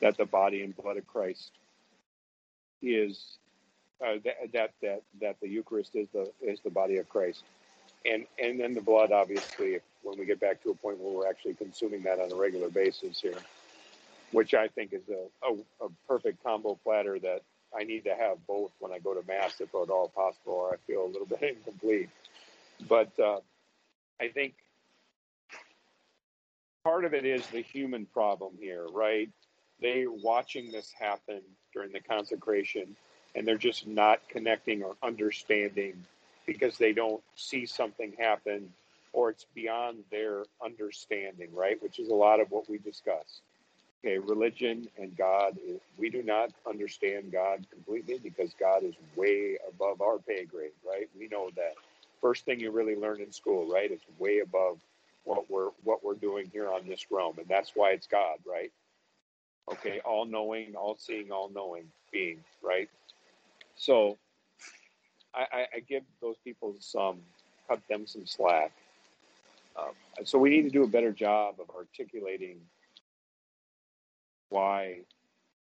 that 0.00 0.16
the 0.16 0.26
body 0.26 0.62
and 0.62 0.76
blood 0.76 0.96
of 0.96 1.06
Christ 1.06 1.52
is 2.82 3.38
uh, 4.04 4.14
that, 4.24 4.52
that 4.52 4.70
that 4.82 5.02
that 5.20 5.36
the 5.40 5.48
Eucharist 5.48 5.94
is 5.96 6.08
the 6.12 6.30
is 6.40 6.60
the 6.60 6.70
body 6.70 6.98
of 6.98 7.08
Christ, 7.08 7.42
and 8.06 8.24
and 8.42 8.60
then 8.60 8.74
the 8.74 8.80
blood, 8.80 9.10
obviously, 9.12 9.78
when 10.02 10.18
we 10.18 10.24
get 10.24 10.40
back 10.40 10.62
to 10.62 10.70
a 10.70 10.74
point 10.74 10.98
where 10.98 11.12
we're 11.12 11.28
actually 11.28 11.54
consuming 11.54 12.02
that 12.02 12.20
on 12.20 12.30
a 12.30 12.36
regular 12.36 12.68
basis 12.68 13.20
here, 13.20 13.38
which 14.32 14.54
I 14.54 14.68
think 14.68 14.92
is 14.92 15.02
a, 15.08 15.46
a, 15.46 15.86
a 15.86 15.88
perfect 16.06 16.42
combo 16.44 16.78
platter 16.84 17.18
that 17.18 17.42
I 17.76 17.84
need 17.84 18.04
to 18.04 18.14
have 18.14 18.44
both 18.46 18.70
when 18.78 18.92
I 18.92 18.98
go 18.98 19.14
to 19.14 19.26
mass 19.26 19.60
if 19.60 19.68
at 19.74 19.90
all 19.90 20.08
possible, 20.14 20.54
or 20.54 20.74
I 20.74 20.76
feel 20.86 21.04
a 21.04 21.08
little 21.08 21.26
bit 21.40 21.42
incomplete. 21.42 22.10
But 22.88 23.18
uh, 23.18 23.40
I 24.20 24.28
think 24.28 24.54
part 26.84 27.04
of 27.04 27.14
it 27.14 27.24
is 27.24 27.46
the 27.48 27.60
human 27.60 28.06
problem 28.06 28.52
here, 28.60 28.86
right? 28.92 29.28
They 29.80 30.06
watching 30.06 30.72
this 30.72 30.92
happen 30.92 31.40
during 31.72 31.92
the 31.92 32.00
consecration 32.00 32.96
and 33.34 33.46
they're 33.46 33.56
just 33.58 33.86
not 33.86 34.26
connecting 34.28 34.82
or 34.82 34.96
understanding 35.02 35.94
because 36.46 36.78
they 36.78 36.92
don't 36.92 37.22
see 37.36 37.66
something 37.66 38.12
happen 38.18 38.72
or 39.12 39.30
it's 39.30 39.46
beyond 39.54 40.04
their 40.10 40.44
understanding, 40.64 41.48
right? 41.54 41.82
Which 41.82 41.98
is 41.98 42.08
a 42.08 42.14
lot 42.14 42.40
of 42.40 42.50
what 42.50 42.68
we 42.68 42.78
discuss. 42.78 43.40
Okay, 44.04 44.18
religion 44.18 44.88
and 44.96 45.16
God, 45.16 45.58
we 45.98 46.08
do 46.08 46.22
not 46.22 46.52
understand 46.68 47.32
God 47.32 47.66
completely 47.70 48.18
because 48.18 48.54
God 48.58 48.84
is 48.84 48.94
way 49.16 49.58
above 49.68 50.00
our 50.00 50.18
pay 50.18 50.44
grade, 50.44 50.70
right? 50.86 51.08
We 51.18 51.28
know 51.28 51.50
that. 51.56 51.74
First 52.20 52.44
thing 52.44 52.60
you 52.60 52.70
really 52.72 52.96
learn 52.96 53.20
in 53.20 53.32
school, 53.32 53.72
right? 53.72 53.90
It's 53.90 54.04
way 54.18 54.40
above 54.40 54.78
what 55.24 55.50
we're 55.50 55.70
what 55.84 56.04
we're 56.04 56.14
doing 56.14 56.50
here 56.52 56.68
on 56.68 56.86
this 56.88 57.06
realm, 57.10 57.38
and 57.38 57.46
that's 57.48 57.72
why 57.74 57.90
it's 57.90 58.06
God, 58.08 58.38
right? 58.46 58.72
Okay, 59.72 60.00
all 60.04 60.24
knowing, 60.24 60.74
all 60.74 60.96
seeing, 60.98 61.30
all 61.30 61.50
knowing 61.54 61.84
being, 62.10 62.38
right? 62.62 62.88
So 63.76 64.16
I, 65.34 65.66
I, 65.76 65.80
give 65.80 66.02
those 66.20 66.36
people 66.42 66.74
some, 66.80 67.18
cut 67.68 67.80
them 67.88 68.06
some 68.06 68.26
slack. 68.26 68.72
Um, 69.78 69.92
so 70.24 70.38
we 70.38 70.50
need 70.50 70.62
to 70.62 70.70
do 70.70 70.82
a 70.82 70.88
better 70.88 71.12
job 71.12 71.56
of 71.60 71.70
articulating 71.76 72.56
why 74.48 75.00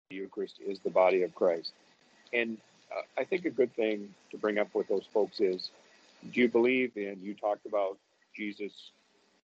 the 0.09 0.17
Eucharist 0.17 0.59
is 0.65 0.79
the 0.79 0.89
body 0.89 1.23
of 1.23 1.33
Christ. 1.33 1.71
And 2.33 2.57
uh, 2.95 3.01
I 3.17 3.23
think 3.23 3.45
a 3.45 3.49
good 3.49 3.73
thing 3.75 4.13
to 4.31 4.37
bring 4.37 4.59
up 4.59 4.73
with 4.75 4.87
those 4.87 5.05
folks 5.11 5.39
is 5.39 5.71
do 6.31 6.41
you 6.41 6.49
believe 6.49 6.91
in? 6.95 7.19
You 7.21 7.33
talked 7.33 7.65
about 7.65 7.97
Jesus, 8.35 8.91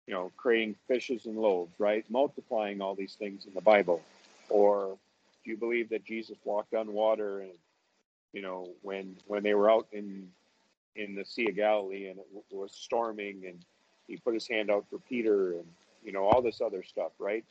you 0.07 0.15
know, 0.15 0.31
creating 0.37 0.77
fishes 0.87 1.27
and 1.27 1.37
loaves, 1.37 1.73
right? 1.79 2.05
Multiplying 2.11 2.81
all 2.81 2.95
these 2.95 3.15
things 3.15 3.47
in 3.47 3.55
the 3.55 3.61
Bible, 3.61 4.01
or 4.49 4.99
do 5.45 5.51
you 5.51 5.57
believe 5.57 5.91
that 5.91 6.05
Jesus 6.05 6.39
walked 6.45 6.75
on 6.75 6.93
water 6.93 7.41
and 7.41 7.53
you 8.33 8.43
know 8.43 8.69
when 8.83 9.17
when 9.27 9.43
they 9.43 9.55
were 9.55 9.71
out 9.71 9.87
in 9.93 10.29
in 10.97 11.15
the 11.15 11.25
Sea 11.25 11.49
of 11.49 11.57
Galilee 11.57 12.09
and 12.09 12.19
it 12.19 12.57
was 12.57 12.73
storming 12.73 13.43
and 13.47 13.65
he 14.07 14.17
put 14.17 14.35
his 14.35 14.47
hand 14.47 14.71
out 14.71 14.85
for 14.91 14.99
Peter 15.09 15.53
and 15.53 15.67
you 16.05 16.13
know 16.13 16.25
all 16.25 16.43
this 16.43 16.61
other 16.61 16.83
stuff, 16.83 17.13
right? 17.19 17.45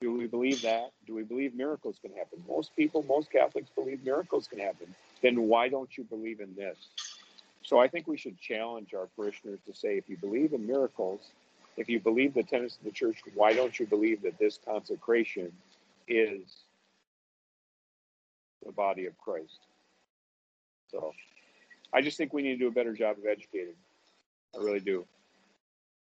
Do 0.00 0.16
we 0.16 0.26
believe 0.28 0.62
that? 0.62 0.92
Do 1.06 1.14
we 1.14 1.24
believe 1.24 1.54
miracles 1.54 1.96
can 2.00 2.12
happen? 2.12 2.42
Most 2.48 2.76
people, 2.76 3.02
most 3.02 3.32
Catholics 3.32 3.68
believe 3.74 4.04
miracles 4.04 4.46
can 4.46 4.60
happen. 4.60 4.94
Then 5.22 5.48
why 5.48 5.68
don't 5.68 5.96
you 5.98 6.04
believe 6.04 6.40
in 6.40 6.54
this? 6.54 6.76
So 7.62 7.80
I 7.80 7.88
think 7.88 8.06
we 8.06 8.16
should 8.16 8.40
challenge 8.40 8.94
our 8.94 9.08
parishioners 9.16 9.58
to 9.66 9.74
say, 9.74 9.98
if 9.98 10.08
you 10.08 10.16
believe 10.16 10.52
in 10.52 10.66
miracles, 10.66 11.32
if 11.78 11.88
you 11.88 12.00
believe 12.00 12.34
the 12.34 12.42
tenets 12.42 12.76
of 12.76 12.84
the 12.84 12.90
church, 12.90 13.20
why 13.34 13.54
don't 13.54 13.78
you 13.78 13.86
believe 13.86 14.22
that 14.22 14.36
this 14.36 14.58
consecration 14.64 15.52
is 16.08 16.42
the 18.66 18.72
body 18.72 19.06
of 19.06 19.16
Christ? 19.16 19.60
So 20.90 21.12
I 21.92 22.02
just 22.02 22.18
think 22.18 22.32
we 22.32 22.42
need 22.42 22.54
to 22.54 22.58
do 22.58 22.66
a 22.68 22.72
better 22.72 22.94
job 22.94 23.16
of 23.18 23.26
educating. 23.26 23.76
I 24.54 24.58
really 24.58 24.80
do. 24.80 25.06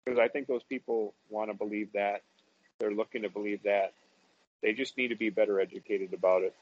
Because 0.06 0.20
I 0.20 0.28
think 0.28 0.48
those 0.48 0.64
people 0.64 1.16
want 1.30 1.50
to 1.50 1.58
believe 1.58 1.94
that. 1.94 2.22
They're 2.80 2.94
looking 2.94 3.24
to 3.24 3.30
believe 3.30 3.64
that. 3.64 3.94
They 4.62 4.74
just 4.74 4.96
need 4.98 5.08
to 5.08 5.16
be 5.16 5.32
better 5.32 5.60
educated 5.60 6.14
about 6.14 6.44
it. 6.44 6.54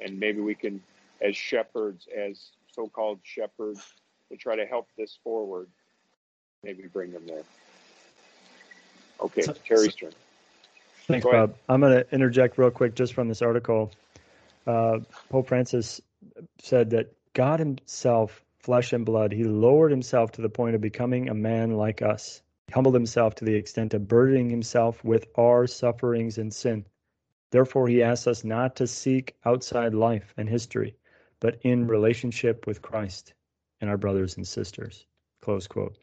And 0.00 0.18
maybe 0.18 0.40
we 0.40 0.56
can, 0.56 0.82
as 1.20 1.36
shepherds, 1.36 2.08
as 2.14 2.50
so 2.72 2.88
called 2.88 3.20
shepherds, 3.22 3.86
to 4.30 4.36
try 4.36 4.56
to 4.56 4.66
help 4.66 4.88
this 4.98 5.16
forward, 5.22 5.68
maybe 6.64 6.88
bring 6.88 7.12
them 7.12 7.26
there. 7.26 7.44
Okay, 9.20 9.42
so, 9.42 9.54
Terry's 9.66 9.94
so, 9.94 10.06
turn. 10.06 10.12
Thanks, 11.06 11.24
Go 11.24 11.32
Bob. 11.32 11.50
Ahead. 11.50 11.58
I'm 11.68 11.80
going 11.80 11.92
to 11.92 12.14
interject 12.14 12.58
real 12.58 12.70
quick 12.70 12.94
just 12.94 13.14
from 13.14 13.28
this 13.28 13.42
article. 13.42 13.92
Uh, 14.66 14.98
Pope 15.28 15.48
Francis 15.48 16.00
said 16.58 16.90
that 16.90 17.12
God 17.32 17.60
Himself, 17.60 18.42
flesh 18.58 18.92
and 18.92 19.06
blood, 19.06 19.32
He 19.32 19.44
lowered 19.44 19.92
Himself 19.92 20.32
to 20.32 20.42
the 20.42 20.48
point 20.48 20.74
of 20.74 20.80
becoming 20.80 21.28
a 21.28 21.34
man 21.34 21.72
like 21.72 22.02
us. 22.02 22.42
He 22.66 22.72
humbled 22.72 22.94
Himself 22.94 23.36
to 23.36 23.44
the 23.44 23.54
extent 23.54 23.94
of 23.94 24.08
burdening 24.08 24.50
Himself 24.50 25.02
with 25.04 25.26
our 25.36 25.66
sufferings 25.66 26.38
and 26.38 26.52
sin. 26.52 26.84
Therefore, 27.52 27.86
He 27.86 28.02
asks 28.02 28.26
us 28.26 28.42
not 28.42 28.76
to 28.76 28.86
seek 28.86 29.36
outside 29.44 29.94
life 29.94 30.34
and 30.36 30.48
history, 30.48 30.96
but 31.38 31.60
in 31.62 31.86
relationship 31.86 32.66
with 32.66 32.82
Christ 32.82 33.34
and 33.80 33.88
our 33.88 33.96
brothers 33.96 34.36
and 34.36 34.46
sisters. 34.46 35.06
Close 35.42 35.68
quote. 35.68 35.96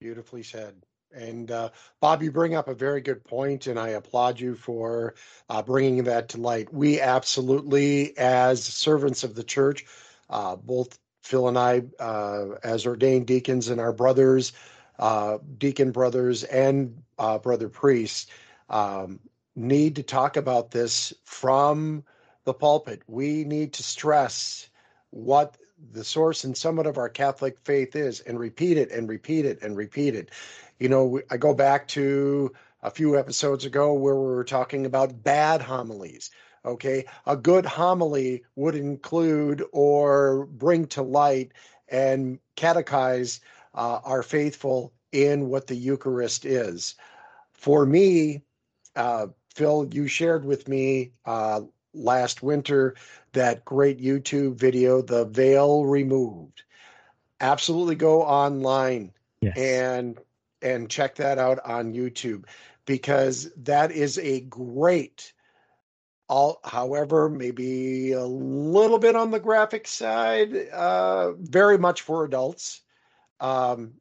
Beautifully 0.00 0.42
said. 0.42 0.74
And 1.14 1.50
uh, 1.50 1.70
Bob, 2.00 2.22
you 2.22 2.30
bring 2.32 2.54
up 2.54 2.68
a 2.68 2.74
very 2.74 3.00
good 3.00 3.24
point, 3.24 3.66
and 3.66 3.78
I 3.78 3.90
applaud 3.90 4.40
you 4.40 4.54
for 4.54 5.14
uh, 5.48 5.62
bringing 5.62 6.04
that 6.04 6.28
to 6.30 6.38
light. 6.38 6.72
We 6.72 7.00
absolutely, 7.00 8.16
as 8.18 8.64
servants 8.64 9.24
of 9.24 9.34
the 9.34 9.44
church, 9.44 9.84
uh, 10.30 10.56
both 10.56 10.98
Phil 11.22 11.48
and 11.48 11.58
I, 11.58 11.82
uh, 11.98 12.56
as 12.62 12.86
ordained 12.86 13.26
deacons, 13.26 13.68
and 13.68 13.80
our 13.80 13.92
brothers, 13.92 14.52
uh, 14.98 15.38
deacon 15.58 15.90
brothers, 15.90 16.44
and 16.44 17.02
uh, 17.18 17.38
brother 17.38 17.68
priests, 17.68 18.26
um, 18.68 19.20
need 19.56 19.96
to 19.96 20.02
talk 20.02 20.36
about 20.36 20.70
this 20.70 21.14
from 21.24 22.04
the 22.44 22.54
pulpit. 22.54 23.02
We 23.06 23.44
need 23.44 23.72
to 23.74 23.82
stress 23.82 24.68
what 25.10 25.56
the 25.92 26.04
source 26.04 26.44
and 26.44 26.56
summit 26.56 26.86
of 26.86 26.98
our 26.98 27.08
Catholic 27.08 27.58
faith 27.58 27.96
is, 27.96 28.20
and 28.20 28.38
repeat 28.38 28.76
it 28.76 28.90
and 28.90 29.08
repeat 29.08 29.44
it 29.44 29.62
and 29.62 29.76
repeat 29.76 30.14
it. 30.14 30.30
You 30.78 30.88
know, 30.88 31.20
I 31.30 31.36
go 31.36 31.54
back 31.54 31.88
to 31.88 32.52
a 32.82 32.90
few 32.90 33.18
episodes 33.18 33.64
ago 33.64 33.92
where 33.94 34.14
we 34.14 34.26
were 34.26 34.44
talking 34.44 34.86
about 34.86 35.22
bad 35.22 35.62
homilies. 35.62 36.30
Okay, 36.64 37.04
a 37.26 37.36
good 37.36 37.66
homily 37.66 38.42
would 38.56 38.74
include 38.74 39.62
or 39.72 40.46
bring 40.46 40.86
to 40.88 41.02
light 41.02 41.52
and 41.88 42.38
catechize 42.56 43.40
uh, 43.74 44.00
our 44.04 44.22
faithful 44.22 44.92
in 45.12 45.48
what 45.48 45.66
the 45.66 45.74
Eucharist 45.76 46.44
is. 46.44 46.94
For 47.52 47.84
me, 47.84 48.42
uh, 48.96 49.28
Phil, 49.54 49.88
you 49.92 50.06
shared 50.08 50.44
with 50.44 50.66
me 50.68 51.12
uh, 51.24 51.60
last 51.92 52.42
winter 52.42 52.94
that 53.32 53.64
great 53.64 54.00
YouTube 54.00 54.56
video, 54.56 55.02
The 55.02 55.26
Veil 55.26 55.84
Removed. 55.84 56.62
Absolutely 57.40 57.94
go 57.94 58.22
online 58.22 59.12
yes. 59.40 59.56
and 59.56 60.18
and 60.64 60.90
check 60.90 61.16
that 61.16 61.38
out 61.38 61.60
on 61.64 61.94
YouTube 61.94 62.44
because 62.86 63.50
that 63.58 63.92
is 63.92 64.18
a 64.18 64.40
great 64.40 65.32
all 66.26 66.58
however 66.64 67.28
maybe 67.28 68.12
a 68.12 68.24
little 68.24 68.98
bit 68.98 69.14
on 69.14 69.30
the 69.30 69.38
graphic 69.38 69.86
side 69.86 70.56
uh 70.72 71.32
very 71.32 71.76
much 71.76 72.00
for 72.00 72.24
adults 72.24 72.80
um 73.40 73.92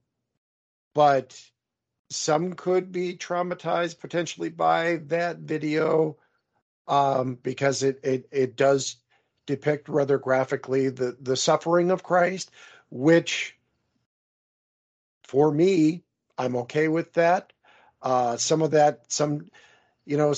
but 0.93 1.37
some 2.09 2.53
could 2.53 2.91
be 2.91 3.17
traumatized 3.17 3.99
potentially 3.99 4.49
by 4.49 5.01
that 5.07 5.39
video 5.39 6.17
um, 6.87 7.37
because 7.41 7.83
it, 7.83 7.99
it 8.03 8.27
it 8.31 8.55
does 8.55 8.97
depict 9.45 9.89
rather 9.89 10.17
graphically 10.17 10.89
the 10.89 11.17
the 11.21 11.35
suffering 11.35 11.91
of 11.91 12.03
Christ, 12.03 12.51
which 12.89 13.57
for 15.23 15.51
me 15.51 16.03
I'm 16.37 16.55
okay 16.57 16.87
with 16.87 17.13
that. 17.13 17.53
Uh, 18.01 18.37
some 18.37 18.61
of 18.61 18.71
that, 18.71 19.11
some 19.11 19.47
you 20.05 20.17
know, 20.17 20.33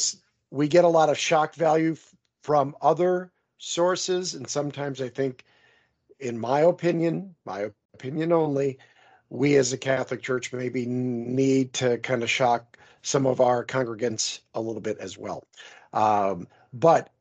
we 0.51 0.67
get 0.67 0.85
a 0.85 0.89
lot 0.89 1.09
of 1.09 1.17
shock 1.17 1.55
value 1.55 1.93
f- 1.93 2.15
from 2.43 2.75
other 2.81 3.31
sources, 3.57 4.35
and 4.35 4.47
sometimes 4.47 5.01
I 5.01 5.09
think, 5.09 5.43
in 6.19 6.37
my 6.37 6.61
opinion, 6.61 7.35
my 7.45 7.71
opinion 7.93 8.31
only, 8.31 8.77
we 9.29 9.55
as 9.55 9.73
a 9.73 9.77
Catholic 9.77 10.21
Church 10.21 10.53
maybe 10.53 10.85
need 10.85 11.73
to 11.73 11.97
kind 11.97 12.21
of 12.21 12.29
shock 12.29 12.77
some 13.01 13.25
of 13.25 13.41
our 13.41 13.65
congregants 13.65 14.39
a 14.53 14.61
little 14.61 14.81
bit 14.81 14.97
as 14.99 15.17
well. 15.17 15.43
Um, 15.93 16.47
but 16.73 17.11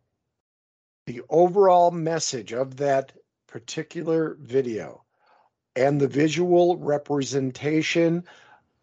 the 1.07 1.23
overall 1.29 1.91
message 1.91 2.53
of 2.53 2.77
that 2.77 3.13
particular 3.47 4.37
video 4.41 5.05
and 5.77 6.01
the 6.01 6.09
visual 6.09 6.77
representation 6.79 8.25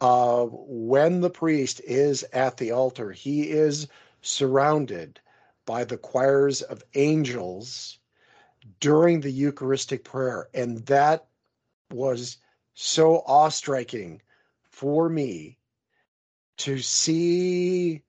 of 0.02 0.50
when 0.52 1.22
the 1.22 1.30
priest 1.30 1.80
is 1.86 2.24
at 2.34 2.58
the 2.58 2.72
altar, 2.72 3.12
he 3.12 3.50
is 3.50 3.88
surrounded 4.22 5.20
by 5.66 5.84
the 5.84 5.98
choirs 5.98 6.64
of 6.64 6.84
angels 6.96 8.00
during 8.80 9.22
the 9.22 9.32
Eucharistic 9.32 10.04
prayer. 10.04 10.50
And 10.56 10.80
that 10.88 11.28
was 11.92 12.38
so 12.74 13.18
awe 13.28 13.50
striking 13.50 14.22
for 14.64 15.08
me 15.08 15.58
to 16.58 16.80
see 16.80 18.02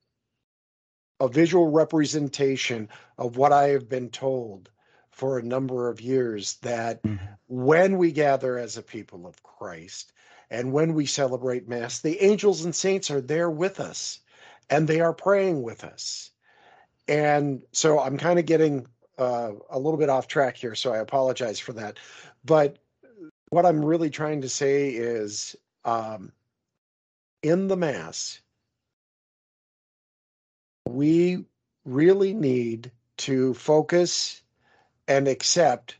a 1.19 1.27
visual 1.27 1.69
representation 1.69 2.89
of 3.17 3.37
what 3.37 3.53
I 3.53 3.69
have 3.69 3.87
been 3.87 4.09
told 4.09 4.71
for 5.11 5.37
a 5.37 5.43
number 5.43 5.89
of 5.89 6.01
years 6.01 6.55
that 6.63 7.03
mm-hmm. 7.03 7.23
when 7.47 7.97
we 7.97 8.11
gather 8.11 8.57
as 8.57 8.77
a 8.77 8.81
people 8.81 9.27
of 9.27 9.43
Christ 9.43 10.11
and 10.53 10.71
when 10.71 10.93
we 10.93 11.07
celebrate 11.07 11.67
Mass, 11.67 12.01
the 12.01 12.23
angels 12.23 12.63
and 12.63 12.75
saints 12.75 13.09
are 13.09 13.21
there 13.21 13.49
with 13.49 13.79
us 13.79 14.19
and 14.69 14.87
they 14.87 15.01
are 15.01 15.11
praying 15.11 15.63
with 15.63 15.83
us. 15.83 16.29
And 17.07 17.63
so 17.71 17.99
I'm 17.99 18.19
kind 18.19 18.37
of 18.37 18.45
getting 18.45 18.85
uh, 19.17 19.53
a 19.71 19.79
little 19.79 19.97
bit 19.97 20.09
off 20.09 20.27
track 20.27 20.55
here, 20.55 20.75
so 20.75 20.93
I 20.93 20.99
apologize 20.99 21.59
for 21.59 21.73
that. 21.73 21.97
But 22.45 22.77
what 23.49 23.65
I'm 23.65 23.83
really 23.83 24.11
trying 24.11 24.41
to 24.41 24.49
say 24.49 24.89
is 24.89 25.55
um, 25.85 26.31
in 27.41 27.67
the 27.67 27.75
Mass, 27.75 28.39
we 30.87 31.45
really 31.83 32.35
need 32.35 32.91
to 33.17 33.55
focus 33.55 34.43
and 35.07 35.27
accept 35.27 35.97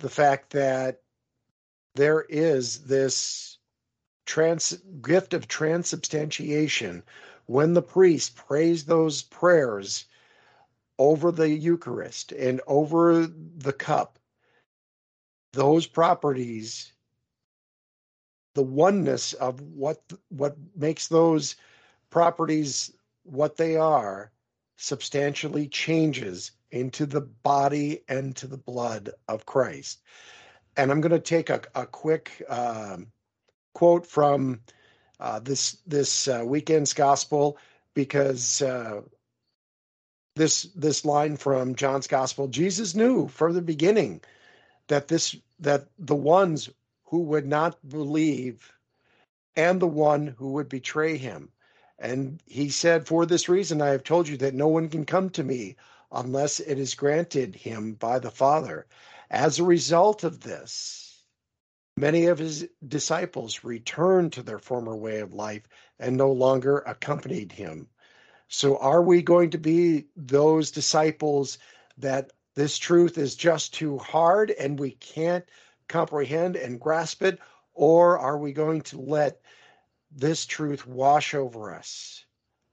the 0.00 0.10
fact 0.10 0.50
that 0.50 1.00
there 1.94 2.22
is 2.28 2.84
this 2.84 3.58
trans 4.26 4.72
gift 5.02 5.34
of 5.34 5.46
transubstantiation 5.48 7.02
when 7.46 7.74
the 7.74 7.82
priest 7.82 8.34
prays 8.36 8.84
those 8.84 9.22
prayers 9.22 10.06
over 10.98 11.30
the 11.30 11.48
Eucharist 11.48 12.32
and 12.32 12.60
over 12.66 13.26
the 13.26 13.72
cup, 13.72 14.18
those 15.52 15.86
properties, 15.86 16.92
the 18.54 18.62
oneness 18.62 19.32
of 19.34 19.60
what 19.60 20.00
what 20.28 20.56
makes 20.76 21.08
those 21.08 21.56
properties 22.10 22.92
what 23.24 23.56
they 23.56 23.76
are 23.76 24.30
substantially 24.76 25.68
changes 25.68 26.52
into 26.70 27.06
the 27.06 27.20
body 27.20 28.02
and 28.08 28.36
to 28.36 28.46
the 28.46 28.56
blood 28.58 29.10
of 29.28 29.46
Christ. 29.46 30.00
And 30.76 30.90
I'm 30.90 31.00
going 31.00 31.12
to 31.12 31.18
take 31.18 31.50
a, 31.50 31.62
a 31.74 31.86
quick 31.86 32.42
uh, 32.48 32.98
quote 33.74 34.06
from 34.06 34.60
uh, 35.20 35.40
this 35.40 35.78
this 35.86 36.28
uh, 36.28 36.42
weekend's 36.44 36.92
gospel 36.92 37.58
because 37.94 38.62
uh, 38.62 39.02
this 40.36 40.64
this 40.74 41.04
line 41.04 41.36
from 41.36 41.74
John's 41.74 42.06
gospel 42.06 42.48
Jesus 42.48 42.94
knew 42.94 43.28
from 43.28 43.54
the 43.54 43.62
beginning 43.62 44.20
that 44.88 45.08
this 45.08 45.36
that 45.60 45.86
the 45.98 46.16
ones 46.16 46.68
who 47.04 47.20
would 47.20 47.46
not 47.46 47.76
believe 47.88 48.72
and 49.56 49.80
the 49.80 49.86
one 49.86 50.34
who 50.38 50.50
would 50.52 50.68
betray 50.68 51.16
him. 51.16 51.48
And 51.98 52.42
he 52.46 52.70
said 52.70 53.06
for 53.06 53.24
this 53.24 53.48
reason 53.48 53.80
I 53.80 53.88
have 53.88 54.02
told 54.02 54.26
you 54.26 54.36
that 54.38 54.54
no 54.54 54.66
one 54.66 54.88
can 54.88 55.04
come 55.04 55.30
to 55.30 55.44
me 55.44 55.76
unless 56.10 56.58
it 56.60 56.78
is 56.78 56.94
granted 56.94 57.54
him 57.54 57.92
by 57.94 58.18
the 58.18 58.30
Father 58.30 58.86
as 59.34 59.58
a 59.58 59.64
result 59.64 60.24
of 60.24 60.40
this 60.40 61.24
many 61.96 62.26
of 62.26 62.38
his 62.38 62.66
disciples 62.86 63.64
returned 63.64 64.32
to 64.32 64.42
their 64.42 64.58
former 64.58 64.96
way 64.96 65.20
of 65.20 65.34
life 65.34 65.62
and 65.98 66.16
no 66.16 66.32
longer 66.32 66.78
accompanied 66.78 67.52
him 67.52 67.88
so, 68.48 68.76
are 68.78 69.02
we 69.02 69.22
going 69.22 69.50
to 69.50 69.58
be 69.58 70.06
those 70.16 70.70
disciples 70.70 71.58
that 71.98 72.32
this 72.54 72.78
truth 72.78 73.18
is 73.18 73.34
just 73.34 73.74
too 73.74 73.98
hard 73.98 74.50
and 74.52 74.78
we 74.78 74.92
can't 74.92 75.44
comprehend 75.88 76.56
and 76.56 76.80
grasp 76.80 77.22
it? 77.22 77.40
Or 77.72 78.18
are 78.18 78.38
we 78.38 78.52
going 78.52 78.82
to 78.82 79.00
let 79.00 79.40
this 80.12 80.46
truth 80.46 80.86
wash 80.86 81.34
over 81.34 81.74
us 81.74 82.24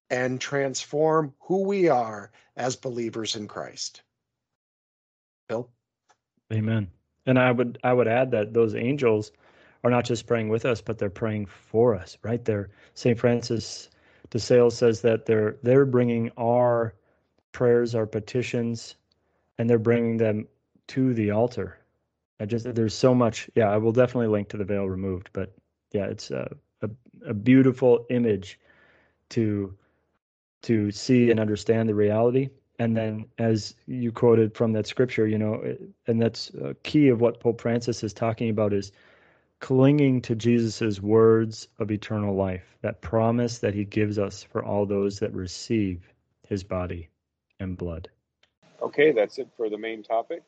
and 0.09 0.39
transform 0.39 1.33
who 1.39 1.63
we 1.63 1.89
are 1.89 2.31
as 2.55 2.75
believers 2.75 3.35
in 3.35 3.47
Christ? 3.47 4.03
Bill? 5.47 5.71
Amen. 6.51 6.89
And 7.25 7.39
I 7.39 7.51
would 7.51 7.77
I 7.83 7.93
would 7.93 8.07
add 8.07 8.31
that 8.31 8.53
those 8.53 8.75
angels 8.75 9.31
are 9.83 9.91
not 9.91 10.05
just 10.05 10.27
praying 10.27 10.49
with 10.49 10.65
us, 10.65 10.81
but 10.81 10.97
they're 10.97 11.09
praying 11.09 11.45
for 11.47 11.95
us, 11.95 12.17
right? 12.23 12.43
There, 12.43 12.69
St. 12.93 13.17
Francis 13.17 13.89
de 14.29 14.39
Sales 14.39 14.77
says 14.77 15.01
that 15.01 15.25
they're 15.25 15.57
they're 15.63 15.85
bringing 15.85 16.31
our 16.37 16.95
prayers, 17.51 17.95
our 17.95 18.05
petitions, 18.05 18.95
and 19.57 19.69
they're 19.69 19.79
bringing 19.79 20.17
them 20.17 20.47
to 20.87 21.13
the 21.13 21.31
altar. 21.31 21.77
I 22.39 22.45
just 22.45 22.73
there's 22.75 22.93
so 22.95 23.13
much. 23.13 23.49
Yeah, 23.55 23.69
I 23.69 23.77
will 23.77 23.91
definitely 23.91 24.27
link 24.27 24.49
to 24.49 24.57
the 24.57 24.65
veil 24.65 24.89
removed, 24.89 25.29
but 25.33 25.53
yeah, 25.91 26.05
it's 26.05 26.31
a 26.31 26.51
a, 26.81 26.89
a 27.27 27.33
beautiful 27.33 28.05
image 28.09 28.59
to 29.29 29.75
to 30.63 30.91
see 30.91 31.31
and 31.31 31.39
understand 31.39 31.87
the 31.89 31.95
reality. 31.95 32.49
And 32.81 32.97
then, 32.97 33.27
as 33.37 33.75
you 33.85 34.11
quoted 34.11 34.55
from 34.55 34.71
that 34.71 34.87
scripture, 34.87 35.27
you 35.27 35.37
know, 35.37 35.61
and 36.07 36.19
that's 36.19 36.49
a 36.59 36.73
key 36.81 37.09
of 37.09 37.21
what 37.21 37.39
Pope 37.39 37.61
Francis 37.61 38.03
is 38.03 38.11
talking 38.11 38.49
about 38.49 38.73
is 38.73 38.91
clinging 39.59 40.19
to 40.23 40.33
Jesus' 40.33 40.99
words 40.99 41.67
of 41.77 41.91
eternal 41.91 42.33
life, 42.33 42.75
that 42.81 42.99
promise 43.01 43.59
that 43.59 43.75
he 43.75 43.85
gives 43.85 44.17
us 44.17 44.41
for 44.41 44.65
all 44.65 44.87
those 44.87 45.19
that 45.19 45.31
receive 45.31 46.11
his 46.47 46.63
body 46.63 47.07
and 47.59 47.77
blood. 47.77 48.09
Okay, 48.81 49.11
that's 49.11 49.37
it 49.37 49.49
for 49.55 49.69
the 49.69 49.77
main 49.77 50.01
topic. 50.01 50.41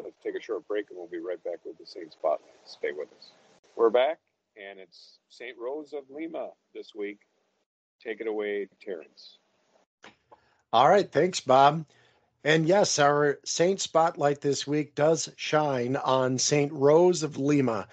Let's 0.00 0.20
take 0.22 0.36
a 0.36 0.40
short 0.40 0.68
break 0.68 0.90
and 0.90 0.96
we'll 0.96 1.08
be 1.08 1.18
right 1.18 1.42
back 1.42 1.58
with 1.64 1.76
the 1.76 1.86
Saint 1.86 2.12
Spotlight. 2.12 2.54
Stay 2.66 2.92
with 2.96 3.08
us. 3.18 3.32
We're 3.74 3.90
back, 3.90 4.20
and 4.56 4.78
it's 4.78 5.18
St. 5.28 5.56
Rose 5.58 5.92
of 5.92 6.04
Lima 6.08 6.50
this 6.72 6.94
week. 6.94 7.18
Take 8.00 8.20
it 8.20 8.28
away, 8.28 8.68
Terence. 8.80 9.39
All 10.72 10.88
right, 10.88 11.10
thanks, 11.10 11.40
Bob. 11.40 11.84
And 12.44 12.66
yes, 12.66 12.98
our 12.98 13.38
Saint 13.44 13.80
Spotlight 13.80 14.40
this 14.40 14.66
week 14.66 14.94
does 14.94 15.30
shine 15.36 15.96
on 15.96 16.38
St. 16.38 16.72
Rose 16.72 17.22
of 17.22 17.36
Lima 17.36 17.88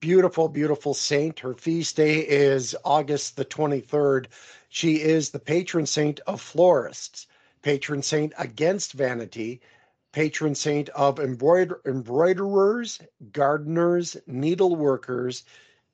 beautiful, 0.00 0.48
beautiful 0.48 0.94
saint. 0.94 1.40
Her 1.40 1.54
feast 1.54 1.96
day 1.96 2.18
is 2.18 2.76
August 2.84 3.36
the 3.36 3.44
23rd. 3.44 4.26
She 4.68 5.00
is 5.00 5.30
the 5.30 5.38
patron 5.38 5.86
saint 5.86 6.20
of 6.26 6.40
florists, 6.40 7.26
patron 7.62 8.02
saint 8.02 8.32
against 8.38 8.92
vanity, 8.92 9.60
patron 10.12 10.54
saint 10.54 10.88
of 10.90 11.18
embroider- 11.18 11.80
embroiderers, 11.86 13.00
gardeners, 13.32 14.16
needleworkers, 14.28 15.42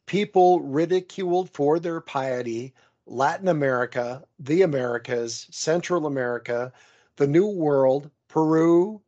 people 0.06 0.60
ridiculed 0.60 1.50
for 1.50 1.78
their 1.78 2.00
piety, 2.00 2.74
Latin 3.06 3.48
America, 3.48 4.24
the 4.38 4.62
Americas, 4.62 5.46
Central 5.50 6.06
America, 6.06 6.72
the 7.16 7.26
New 7.26 7.46
World, 7.46 8.10
Peru, 8.28 9.02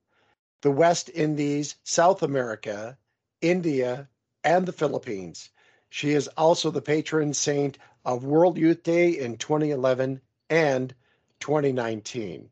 the 0.63 0.71
West 0.71 1.11
Indies, 1.15 1.77
South 1.85 2.23
America, 2.23 2.99
India, 3.41 4.09
and 4.43 4.67
the 4.67 4.73
Philippines. 4.73 5.51
She 5.89 6.13
is 6.13 6.29
also 6.29 6.71
the 6.71 6.83
patron 6.83 7.35
saint 7.35 7.79
of 8.05 8.25
World 8.25 8.59
Youth 8.59 8.83
Day 8.83 9.11
in 9.11 9.37
2011 9.37 10.21
and 10.51 10.95
2019. 11.41 12.51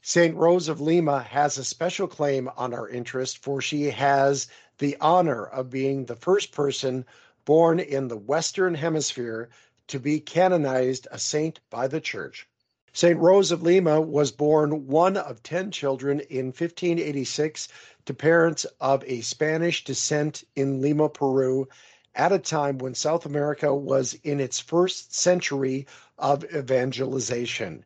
St. 0.00 0.36
Rose 0.36 0.68
of 0.68 0.80
Lima 0.80 1.22
has 1.22 1.58
a 1.58 1.64
special 1.64 2.08
claim 2.08 2.48
on 2.56 2.74
our 2.74 2.88
interest, 2.88 3.38
for 3.38 3.60
she 3.60 3.90
has 3.90 4.48
the 4.78 4.96
honor 5.00 5.44
of 5.44 5.70
being 5.70 6.04
the 6.04 6.16
first 6.16 6.52
person 6.52 7.04
born 7.44 7.80
in 7.80 8.08
the 8.08 8.16
Western 8.16 8.74
Hemisphere 8.74 9.50
to 9.88 9.98
be 10.00 10.20
canonized 10.20 11.06
a 11.10 11.18
saint 11.18 11.60
by 11.70 11.86
the 11.86 12.00
Church. 12.00 12.48
St. 12.92 13.18
Rose 13.18 13.50
of 13.50 13.62
Lima 13.62 14.00
was 14.00 14.30
born 14.30 14.86
one 14.86 15.16
of 15.16 15.42
10 15.42 15.72
children 15.72 16.20
in 16.20 16.46
1586 16.46 17.68
to 18.04 18.14
parents 18.14 18.64
of 18.80 19.02
a 19.04 19.20
Spanish 19.20 19.82
descent 19.82 20.44
in 20.54 20.80
Lima, 20.80 21.08
Peru, 21.08 21.66
at 22.14 22.32
a 22.32 22.38
time 22.38 22.78
when 22.78 22.94
South 22.94 23.26
America 23.26 23.74
was 23.74 24.14
in 24.22 24.38
its 24.38 24.60
first 24.60 25.14
century 25.14 25.86
of 26.18 26.44
evangelization. 26.54 27.84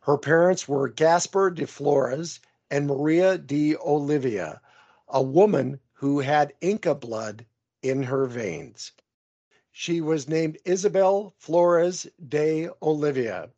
Her 0.00 0.18
parents 0.18 0.68
were 0.68 0.88
Gaspar 0.88 1.50
de 1.50 1.66
Flores 1.66 2.38
and 2.70 2.86
Maria 2.86 3.36
de 3.38 3.76
Olivia, 3.76 4.60
a 5.08 5.22
woman 5.22 5.80
who 5.94 6.20
had 6.20 6.52
Inca 6.60 6.94
blood 6.94 7.44
in 7.82 8.04
her 8.04 8.26
veins. 8.26 8.92
She 9.76 10.00
was 10.00 10.28
named 10.28 10.58
Isabel 10.64 11.34
Flores 11.36 12.06
de 12.28 12.68
Olivia, 12.80 13.50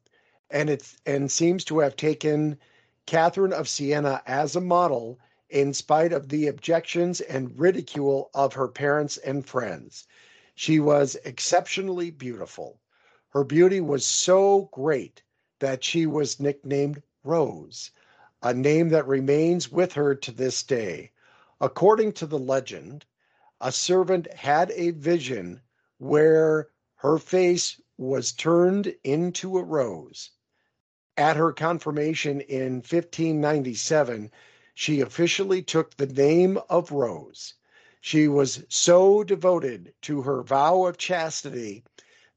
and 0.48 0.70
it 0.70 0.94
and 1.04 1.30
seems 1.30 1.62
to 1.66 1.80
have 1.80 1.94
taken 1.94 2.58
Catherine 3.04 3.52
of 3.52 3.68
Siena 3.68 4.22
as 4.24 4.56
a 4.56 4.62
model 4.62 5.20
in 5.50 5.74
spite 5.74 6.14
of 6.14 6.30
the 6.30 6.46
objections 6.46 7.20
and 7.20 7.60
ridicule 7.60 8.30
of 8.32 8.54
her 8.54 8.66
parents 8.66 9.18
and 9.18 9.44
friends. 9.46 10.06
She 10.54 10.80
was 10.80 11.18
exceptionally 11.22 12.10
beautiful. 12.10 12.80
Her 13.28 13.44
beauty 13.44 13.82
was 13.82 14.06
so 14.06 14.70
great 14.72 15.22
that 15.58 15.84
she 15.84 16.06
was 16.06 16.40
nicknamed 16.40 17.02
Rose, 17.24 17.90
a 18.42 18.54
name 18.54 18.88
that 18.88 19.06
remains 19.06 19.70
with 19.70 19.92
her 19.92 20.14
to 20.14 20.32
this 20.32 20.62
day. 20.62 21.10
According 21.60 22.12
to 22.14 22.26
the 22.26 22.38
legend, 22.38 23.04
a 23.60 23.70
servant 23.70 24.32
had 24.32 24.70
a 24.70 24.92
vision 24.92 25.60
where 25.98 26.68
her 26.96 27.18
face 27.18 27.80
was 27.96 28.32
turned 28.32 28.94
into 29.04 29.56
a 29.56 29.62
rose. 29.62 30.30
At 31.16 31.36
her 31.36 31.52
confirmation 31.52 32.42
in 32.42 32.76
1597, 32.76 34.30
she 34.74 35.00
officially 35.00 35.62
took 35.62 35.96
the 35.96 36.06
name 36.06 36.58
of 36.68 36.92
Rose. 36.92 37.54
She 38.02 38.28
was 38.28 38.62
so 38.68 39.24
devoted 39.24 39.94
to 40.02 40.22
her 40.22 40.42
vow 40.42 40.84
of 40.84 40.98
chastity 40.98 41.82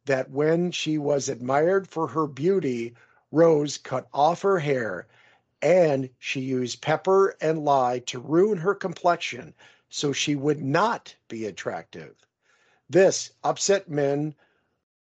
that 0.05 0.31
when 0.31 0.71
she 0.71 0.97
was 0.97 1.27
admired 1.27 1.87
for 1.87 2.07
her 2.07 2.27
beauty, 2.27 2.95
Rose 3.31 3.77
cut 3.77 4.07
off 4.13 4.41
her 4.41 4.59
hair 4.59 5.07
and 5.61 6.09
she 6.17 6.39
used 6.39 6.81
pepper 6.81 7.35
and 7.41 7.65
lye 7.65 7.99
to 8.05 8.19
ruin 8.19 8.59
her 8.59 8.73
complexion 8.73 9.53
so 9.89 10.13
she 10.13 10.35
would 10.35 10.61
not 10.61 11.15
be 11.27 11.45
attractive. 11.45 12.15
This 12.91 13.33
upset 13.43 13.87
men 13.87 14.33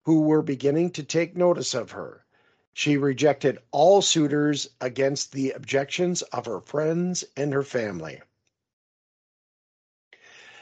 who 0.03 0.21
were 0.21 0.43
beginning 0.43 0.91
to 0.91 1.01
take 1.01 1.35
notice 1.35 1.73
of 1.73 1.89
her. 1.89 2.23
She 2.71 2.97
rejected 2.97 3.57
all 3.71 4.03
suitors 4.03 4.69
against 4.79 5.31
the 5.31 5.49
objections 5.49 6.21
of 6.21 6.45
her 6.45 6.59
friends 6.61 7.23
and 7.35 7.51
her 7.51 7.63
family. 7.63 8.21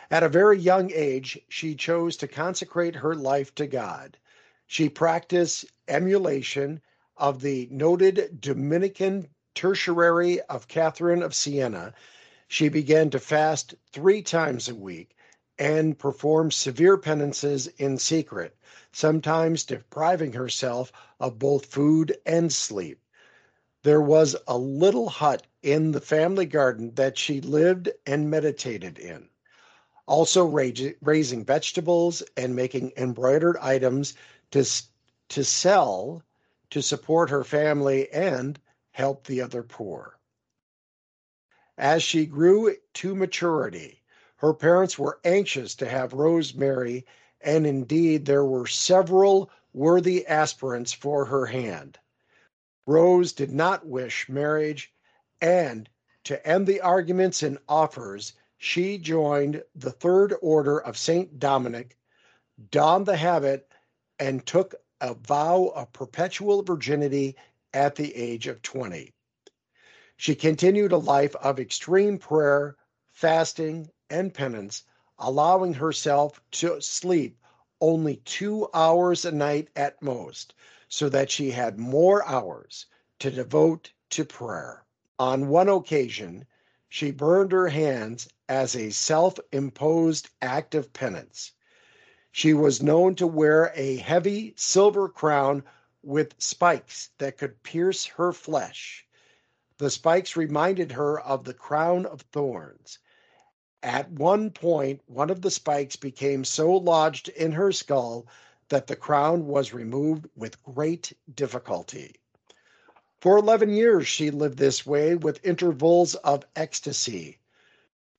At 0.10 0.24
a 0.24 0.30
very 0.30 0.58
young 0.58 0.90
age, 0.94 1.38
she 1.50 1.76
chose 1.76 2.16
to 2.18 2.30
consecrate 2.30 2.96
her 2.96 3.14
life 3.14 3.54
to 3.56 3.68
God. 3.68 4.18
She 4.66 4.88
practiced 4.88 5.66
emulation 5.90 6.82
of 7.18 7.42
the 7.42 7.68
noted 7.70 8.40
Dominican 8.40 9.28
tertiary 9.54 10.40
of 10.44 10.70
Catherine 10.70 11.22
of 11.24 11.36
Siena. 11.36 11.94
She 12.48 12.70
began 12.70 13.10
to 13.10 13.20
fast 13.20 13.76
three 13.92 14.22
times 14.22 14.70
a 14.70 14.76
week 14.76 15.17
and 15.60 15.98
perform 15.98 16.52
severe 16.52 16.98
penances 16.98 17.68
in 17.78 17.98
secret 17.98 18.56
sometimes 18.92 19.64
depriving 19.64 20.34
herself 20.34 20.92
of 21.20 21.38
both 21.38 21.66
food 21.66 22.18
and 22.26 22.52
sleep. 22.52 23.00
There 23.84 24.02
was 24.02 24.36
a 24.48 24.58
little 24.58 25.10
hut 25.10 25.46
in 25.62 25.92
the 25.92 26.02
family 26.02 26.46
garden 26.46 26.94
that 26.96 27.18
she 27.18 27.42
lived 27.42 27.90
and 28.06 28.30
meditated 28.30 28.98
in. 28.98 29.30
also 30.08 30.46
raising 31.02 31.46
vegetables 31.46 32.24
and 32.38 32.56
making 32.56 32.94
embroidered 32.98 33.58
items 33.58 34.14
to, 34.52 34.66
to 35.30 35.44
sell 35.44 36.24
to 36.70 36.82
support 36.82 37.30
her 37.30 37.44
family 37.44 38.10
and 38.12 38.60
help 38.92 39.28
the 39.28 39.42
other 39.42 39.64
poor. 39.64 40.18
As 41.78 42.02
she 42.02 42.26
grew 42.26 42.76
to 42.96 43.16
maturity, 43.16 44.02
her 44.38 44.54
parents 44.54 45.00
were 45.00 45.20
anxious 45.24 45.76
to 45.76 45.90
have 45.90 46.14
Rose 46.14 46.54
marry, 46.54 47.06
and 47.42 47.66
indeed 47.66 48.26
there 48.26 48.46
were 48.46 48.68
several 48.68 49.50
worthy 49.74 50.26
aspirants 50.28 50.94
for 50.94 51.26
her 51.26 51.46
hand. 51.48 51.98
Rose 52.86 53.34
did 53.34 53.52
not 53.52 53.86
wish 53.86 54.30
marriage, 54.30 54.94
and 55.42 55.90
to 56.24 56.46
end 56.48 56.68
the 56.68 56.82
arguments 56.82 57.44
and 57.44 57.58
offers, 57.68 58.34
she 58.58 58.98
joined 58.98 59.64
the 59.76 59.92
Third 59.92 60.34
Order 60.42 60.80
of 60.80 60.98
St. 60.98 61.40
Dominic, 61.40 61.98
donned 62.72 63.06
the 63.06 63.18
habit, 63.18 63.72
and 64.20 64.46
took 64.46 64.76
a 65.02 65.14
vow 65.14 65.72
of 65.76 65.94
perpetual 65.94 66.64
virginity 66.64 67.36
at 67.74 67.96
the 67.96 68.16
age 68.16 68.48
of 68.48 68.62
20. 68.62 69.14
She 70.16 70.36
continued 70.36 70.92
a 70.92 70.98
life 70.98 71.36
of 71.36 71.60
extreme 71.60 72.18
prayer, 72.18 72.76
fasting, 73.08 73.90
and 74.10 74.34
penance, 74.34 74.84
allowing 75.20 75.74
herself 75.74 76.40
to 76.52 76.80
sleep 76.82 77.38
only 77.82 78.16
two 78.18 78.70
hours 78.74 79.26
a 79.26 79.32
night 79.32 79.68
at 79.76 80.02
most, 80.02 80.54
so 80.88 81.10
that 81.10 81.30
she 81.30 81.52
had 81.52 81.78
more 81.78 82.26
hours 82.26 82.86
to 83.20 83.30
devote 83.30 83.92
to 84.10 84.24
prayer. 84.24 84.86
On 85.20 85.50
one 85.50 85.68
occasion, 85.68 86.46
she 86.88 87.12
burned 87.12 87.52
her 87.52 87.68
hands 87.68 88.30
as 88.48 88.76
a 88.76 88.90
self 88.92 89.38
imposed 89.52 90.30
act 90.42 90.74
of 90.74 90.94
penance. 90.94 91.52
She 92.32 92.54
was 92.54 92.82
known 92.82 93.16
to 93.16 93.28
wear 93.28 93.74
a 93.76 93.98
heavy 93.98 94.54
silver 94.56 95.10
crown 95.10 95.64
with 96.02 96.34
spikes 96.38 97.10
that 97.18 97.38
could 97.38 97.62
pierce 97.64 98.06
her 98.06 98.32
flesh. 98.32 99.06
The 99.80 99.90
spikes 99.90 100.38
reminded 100.38 100.94
her 100.94 101.20
of 101.20 101.44
the 101.44 101.54
crown 101.54 102.06
of 102.06 102.22
thorns. 102.22 103.00
At 103.84 104.10
one 104.12 104.50
point, 104.50 105.02
one 105.06 105.30
of 105.30 105.42
the 105.42 105.52
spikes 105.52 105.96
became 105.96 106.44
so 106.44 106.72
lodged 106.72 107.30
in 107.30 107.52
her 107.52 107.72
skull 107.72 108.26
that 108.70 108.88
the 108.88 108.96
crown 108.96 109.46
was 109.46 109.72
removed 109.74 110.28
with 110.36 110.64
great 110.64 111.14
difficulty. 111.34 112.16
For 113.22 113.38
11 113.38 113.70
years, 113.70 114.08
she 114.08 114.32
lived 114.32 114.58
this 114.58 114.86
way 114.86 115.16
with 115.16 115.46
intervals 115.46 116.16
of 116.16 116.44
ecstasy. 116.56 117.38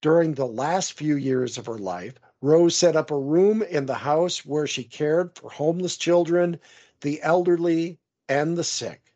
During 0.00 0.34
the 0.34 0.46
last 0.46 0.92
few 0.92 1.16
years 1.16 1.58
of 1.58 1.66
her 1.66 1.78
life, 1.78 2.14
Rose 2.40 2.76
set 2.76 2.94
up 2.94 3.10
a 3.10 3.18
room 3.18 3.62
in 3.62 3.86
the 3.86 3.94
house 3.94 4.46
where 4.46 4.66
she 4.66 4.84
cared 4.84 5.36
for 5.36 5.50
homeless 5.50 5.96
children, 5.96 6.60
the 7.00 7.20
elderly, 7.22 7.98
and 8.28 8.56
the 8.56 8.62
sick. 8.62 9.12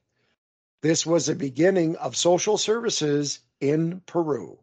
This 0.81 1.07
was 1.07 1.27
the 1.27 1.37
beginning 1.37 1.95
of 1.97 2.17
social 2.17 2.59
services 2.59 3.39
in 3.61 4.01
Peru. 4.07 4.59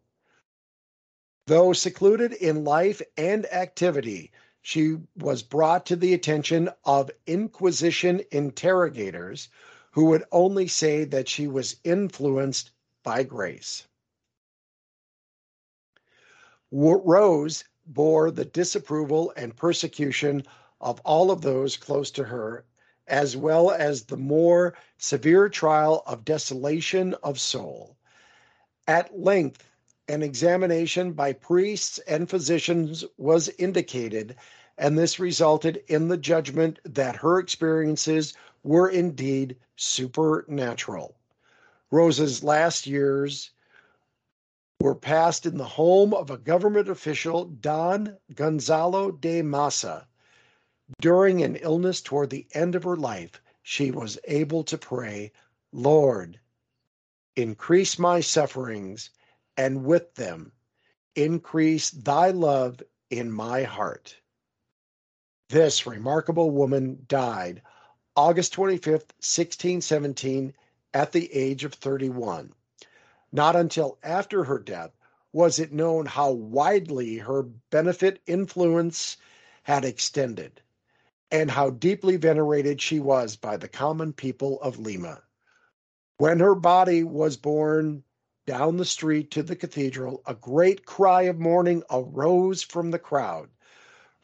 Though 1.49 1.73
secluded 1.73 2.31
in 2.33 2.63
life 2.63 3.01
and 3.17 3.51
activity, 3.51 4.31
she 4.61 4.97
was 5.17 5.41
brought 5.41 5.83
to 5.87 5.95
the 5.95 6.13
attention 6.13 6.69
of 6.85 7.09
Inquisition 7.25 8.21
interrogators 8.29 9.49
who 9.93 10.05
would 10.05 10.25
only 10.31 10.67
say 10.67 11.05
that 11.05 11.27
she 11.27 11.47
was 11.47 11.77
influenced 11.83 12.69
by 13.01 13.23
grace. 13.23 13.87
Rose 16.71 17.63
bore 17.83 18.29
the 18.29 18.45
disapproval 18.45 19.33
and 19.35 19.57
persecution 19.57 20.43
of 20.79 20.99
all 20.99 21.31
of 21.31 21.41
those 21.41 21.77
close 21.77 22.11
to 22.11 22.25
her 22.25 22.63
as 23.07 23.35
well 23.35 23.71
as 23.71 24.03
the 24.03 24.17
more 24.17 24.77
severe 24.99 25.49
trial 25.49 26.03
of 26.05 26.23
desolation 26.25 27.15
of 27.23 27.39
soul. 27.39 27.97
At 28.87 29.19
length, 29.19 29.63
an 30.09 30.23
examination 30.23 31.13
by 31.13 31.31
priests 31.31 31.99
and 31.99 32.29
physicians 32.29 33.05
was 33.17 33.47
indicated, 33.59 34.35
and 34.77 34.97
this 34.97 35.19
resulted 35.19 35.83
in 35.87 36.07
the 36.07 36.17
judgment 36.17 36.79
that 36.83 37.15
her 37.15 37.37
experiences 37.37 38.33
were 38.63 38.89
indeed 38.89 39.55
supernatural. 39.75 41.15
Rose's 41.91 42.43
last 42.43 42.87
years 42.87 43.51
were 44.81 44.95
passed 44.95 45.45
in 45.45 45.57
the 45.57 45.63
home 45.63 46.13
of 46.13 46.31
a 46.31 46.37
government 46.37 46.89
official, 46.89 47.45
Don 47.45 48.17
Gonzalo 48.33 49.11
de 49.11 49.43
Massa, 49.43 50.07
during 51.01 51.43
an 51.43 51.55
illness 51.57 52.01
toward 52.01 52.31
the 52.31 52.47
end 52.53 52.73
of 52.73 52.83
her 52.83 52.95
life, 52.95 53.41
she 53.61 53.91
was 53.91 54.17
able 54.23 54.63
to 54.63 54.77
pray, 54.77 55.31
Lord, 55.71 56.39
increase 57.35 57.99
my 57.99 58.21
sufferings, 58.21 59.11
and 59.59 59.83
with 59.83 60.15
them, 60.15 60.53
increase 61.15 61.91
thy 61.91 62.29
love 62.29 62.81
in 63.09 63.29
my 63.29 63.63
heart. 63.63 64.15
This 65.49 65.85
remarkable 65.85 66.49
woman 66.49 67.03
died 67.09 67.61
August 68.15 68.55
25th, 68.55 69.11
1617, 69.19 70.53
at 70.93 71.11
the 71.11 71.33
age 71.33 71.65
of 71.65 71.73
31. 71.73 72.53
Not 73.33 73.57
until 73.57 73.97
after 74.01 74.45
her 74.45 74.59
death 74.59 74.91
was 75.33 75.59
it 75.59 75.73
known 75.73 76.05
how 76.05 76.31
widely 76.31 77.17
her 77.17 77.43
benefit 77.43 78.21
influence 78.25 79.17
had 79.63 79.83
extended 79.83 80.61
and 81.31 81.51
how 81.51 81.69
deeply 81.69 82.15
venerated 82.15 82.81
she 82.81 83.01
was 83.01 83.35
by 83.35 83.57
the 83.57 83.67
common 83.67 84.13
people 84.13 84.61
of 84.61 84.79
Lima. 84.79 85.21
When 86.17 86.39
her 86.39 86.55
body 86.55 87.03
was 87.03 87.35
borne 87.35 88.05
down 88.49 88.77
the 88.77 88.83
street 88.83 89.29
to 89.29 89.43
the 89.43 89.55
cathedral, 89.55 90.23
a 90.25 90.33
great 90.33 90.83
cry 90.83 91.21
of 91.21 91.37
mourning 91.37 91.83
arose 91.91 92.63
from 92.63 92.89
the 92.89 92.97
crowd. 92.97 93.47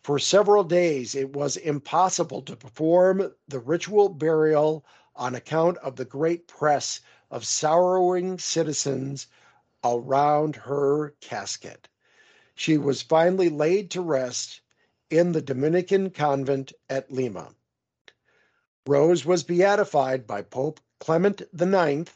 For 0.01 0.17
several 0.17 0.63
days, 0.63 1.13
it 1.13 1.33
was 1.33 1.57
impossible 1.57 2.41
to 2.41 2.55
perform 2.55 3.31
the 3.47 3.59
ritual 3.59 4.09
burial 4.09 4.83
on 5.15 5.35
account 5.35 5.77
of 5.77 5.95
the 5.95 6.05
great 6.05 6.47
press 6.47 7.01
of 7.29 7.45
sorrowing 7.45 8.39
citizens 8.39 9.27
around 9.83 10.55
her 10.55 11.13
casket. 11.21 11.87
She 12.55 12.79
was 12.79 13.03
finally 13.03 13.49
laid 13.49 13.91
to 13.91 14.01
rest 14.01 14.59
in 15.11 15.33
the 15.33 15.41
Dominican 15.41 16.09
convent 16.09 16.73
at 16.89 17.11
Lima. 17.11 17.53
Rose 18.87 19.23
was 19.23 19.43
beatified 19.43 20.25
by 20.25 20.41
Pope 20.41 20.79
Clement 20.99 21.43
IX 21.53 22.09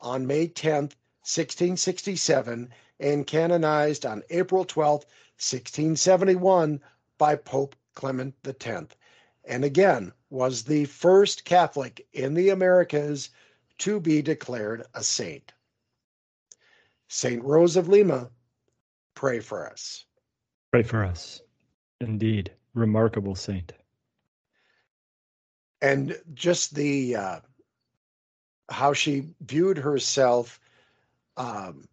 on 0.00 0.26
May 0.26 0.46
10, 0.46 0.92
1667, 1.22 2.70
and 2.98 3.26
canonized 3.26 4.06
on 4.06 4.22
April 4.30 4.64
12, 4.64 5.00
1671, 5.00 6.80
by 7.18 7.36
Pope 7.36 7.76
Clement 7.94 8.34
X, 8.44 8.94
and 9.44 9.64
again 9.64 10.12
was 10.30 10.62
the 10.62 10.84
first 10.86 11.44
Catholic 11.44 12.06
in 12.12 12.34
the 12.34 12.50
Americas 12.50 13.30
to 13.78 14.00
be 14.00 14.22
declared 14.22 14.84
a 14.94 15.02
saint. 15.02 15.52
Saint 17.08 17.42
Rose 17.42 17.76
of 17.76 17.88
Lima, 17.88 18.30
pray 19.14 19.40
for 19.40 19.68
us. 19.68 20.04
Pray 20.70 20.82
for 20.82 21.04
us. 21.04 21.42
Indeed, 22.00 22.52
remarkable 22.74 23.34
saint. 23.34 23.72
And 25.82 26.18
just 26.34 26.74
the 26.74 27.16
uh, 27.16 27.40
how 28.68 28.92
she 28.92 29.30
viewed 29.40 29.78
herself 29.78 30.59
um, 31.40 31.88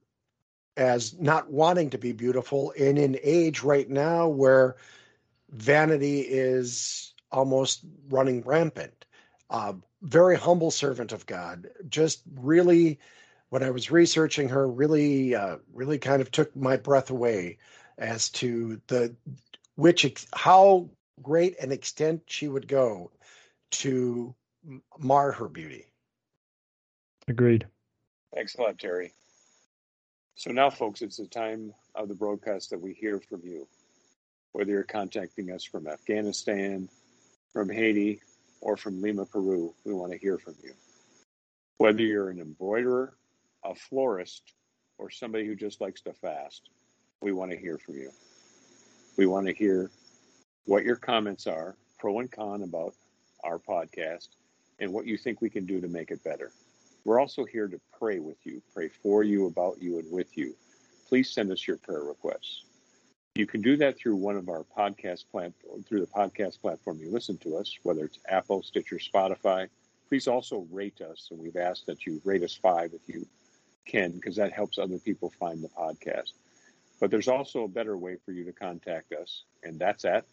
as 0.75 1.17
not 1.19 1.49
wanting 1.49 1.89
to 1.89 1.97
be 1.97 2.11
beautiful 2.11 2.71
in 2.71 2.97
an 2.97 3.17
age 3.23 3.63
right 3.63 3.89
now 3.89 4.27
where 4.27 4.75
vanity 5.51 6.19
is 6.19 7.13
almost 7.31 7.85
running 8.09 8.41
rampant. 8.41 9.05
Uh, 9.49 9.73
very 10.01 10.35
humble 10.35 10.69
servant 10.69 11.13
of 11.13 11.25
God. 11.25 11.69
Just 11.87 12.23
really, 12.35 12.99
when 13.49 13.63
I 13.63 13.69
was 13.69 13.89
researching 13.89 14.49
her, 14.49 14.67
really, 14.67 15.33
uh, 15.33 15.57
really 15.73 15.97
kind 15.97 16.21
of 16.21 16.29
took 16.29 16.53
my 16.53 16.75
breath 16.75 17.09
away 17.09 17.57
as 17.97 18.29
to 18.29 18.81
the 18.87 19.15
which 19.75 20.27
how 20.33 20.89
great 21.23 21.57
an 21.59 21.71
extent 21.71 22.21
she 22.27 22.49
would 22.49 22.67
go 22.67 23.11
to 23.71 24.35
mar 24.99 25.31
her 25.31 25.47
beauty. 25.47 25.85
Agreed. 27.29 27.65
Thanks 28.35 28.55
a 28.55 28.61
lot, 28.61 28.77
Terry. 28.77 29.13
So 30.37 30.51
now, 30.51 30.69
folks, 30.69 31.01
it's 31.01 31.17
the 31.17 31.25
time 31.25 31.73
of 31.95 32.09
the 32.09 32.13
broadcast 32.13 32.69
that 32.69 32.79
we 32.79 32.93
hear 32.93 33.19
from 33.19 33.41
you. 33.43 33.67
Whether 34.51 34.69
you're 34.69 34.83
contacting 34.83 35.51
us 35.51 35.63
from 35.63 35.87
Afghanistan, 35.87 36.89
from 37.51 37.71
Haiti, 37.71 38.21
or 38.61 38.77
from 38.77 39.01
Lima, 39.01 39.25
Peru, 39.25 39.73
we 39.83 39.95
want 39.95 40.11
to 40.11 40.17
hear 40.19 40.37
from 40.37 40.53
you. 40.63 40.73
Whether 41.79 42.03
you're 42.03 42.29
an 42.29 42.39
embroiderer, 42.39 43.17
a 43.65 43.73
florist, 43.73 44.43
or 44.99 45.09
somebody 45.09 45.47
who 45.47 45.55
just 45.55 45.81
likes 45.81 46.01
to 46.01 46.13
fast, 46.13 46.69
we 47.19 47.31
want 47.31 47.49
to 47.49 47.57
hear 47.57 47.79
from 47.79 47.95
you. 47.95 48.11
We 49.17 49.25
want 49.25 49.47
to 49.47 49.53
hear 49.55 49.89
what 50.65 50.83
your 50.83 50.97
comments 50.97 51.47
are, 51.47 51.75
pro 51.97 52.19
and 52.19 52.31
con 52.31 52.61
about 52.61 52.93
our 53.43 53.57
podcast, 53.57 54.27
and 54.77 54.93
what 54.93 55.07
you 55.07 55.17
think 55.17 55.41
we 55.41 55.49
can 55.49 55.65
do 55.65 55.81
to 55.81 55.87
make 55.87 56.11
it 56.11 56.23
better. 56.23 56.51
We're 57.07 57.21
also 57.21 57.45
here 57.45 57.69
to 57.69 57.79
pray 57.97 58.19
with 58.19 58.35
you, 58.45 58.61
pray 58.73 58.89
for 58.89 59.23
you, 59.23 59.47
about 59.47 59.81
you, 59.81 59.97
and 59.97 60.11
with 60.11 60.37
you. 60.37 60.53
Please 61.07 61.31
send 61.31 61.53
us 61.53 61.65
your 61.65 61.77
prayer 61.77 62.01
requests. 62.01 62.65
You 63.35 63.47
can 63.47 63.61
do 63.61 63.77
that 63.77 63.97
through 63.97 64.17
one 64.17 64.35
of 64.35 64.49
our 64.49 64.65
podcast 64.77 65.23
platform 65.31 65.83
through 65.83 66.01
the 66.01 66.07
podcast 66.07 66.59
platform 66.59 66.99
you 66.99 67.09
listen 67.09 67.37
to 67.37 67.55
us, 67.55 67.73
whether 67.83 68.03
it's 68.03 68.19
Apple, 68.27 68.61
Stitcher, 68.61 68.97
Spotify. 68.97 69.69
Please 70.09 70.27
also 70.27 70.67
rate 70.69 70.99
us, 70.99 71.29
and 71.31 71.39
we've 71.39 71.55
asked 71.55 71.85
that 71.85 72.05
you 72.05 72.21
rate 72.25 72.43
us 72.43 72.55
five 72.55 72.91
if 72.93 73.07
you 73.07 73.25
can, 73.85 74.11
because 74.11 74.35
that 74.35 74.51
helps 74.51 74.77
other 74.77 74.97
people 74.97 75.31
find 75.39 75.63
the 75.63 75.69
podcast. 75.69 76.33
But 76.99 77.09
there's 77.09 77.29
also 77.29 77.63
a 77.63 77.69
better 77.69 77.95
way 77.95 78.17
for 78.25 78.33
you 78.33 78.43
to 78.43 78.51
contact 78.51 79.13
us, 79.13 79.45
and 79.63 79.79
that's 79.79 80.03
at 80.03 80.25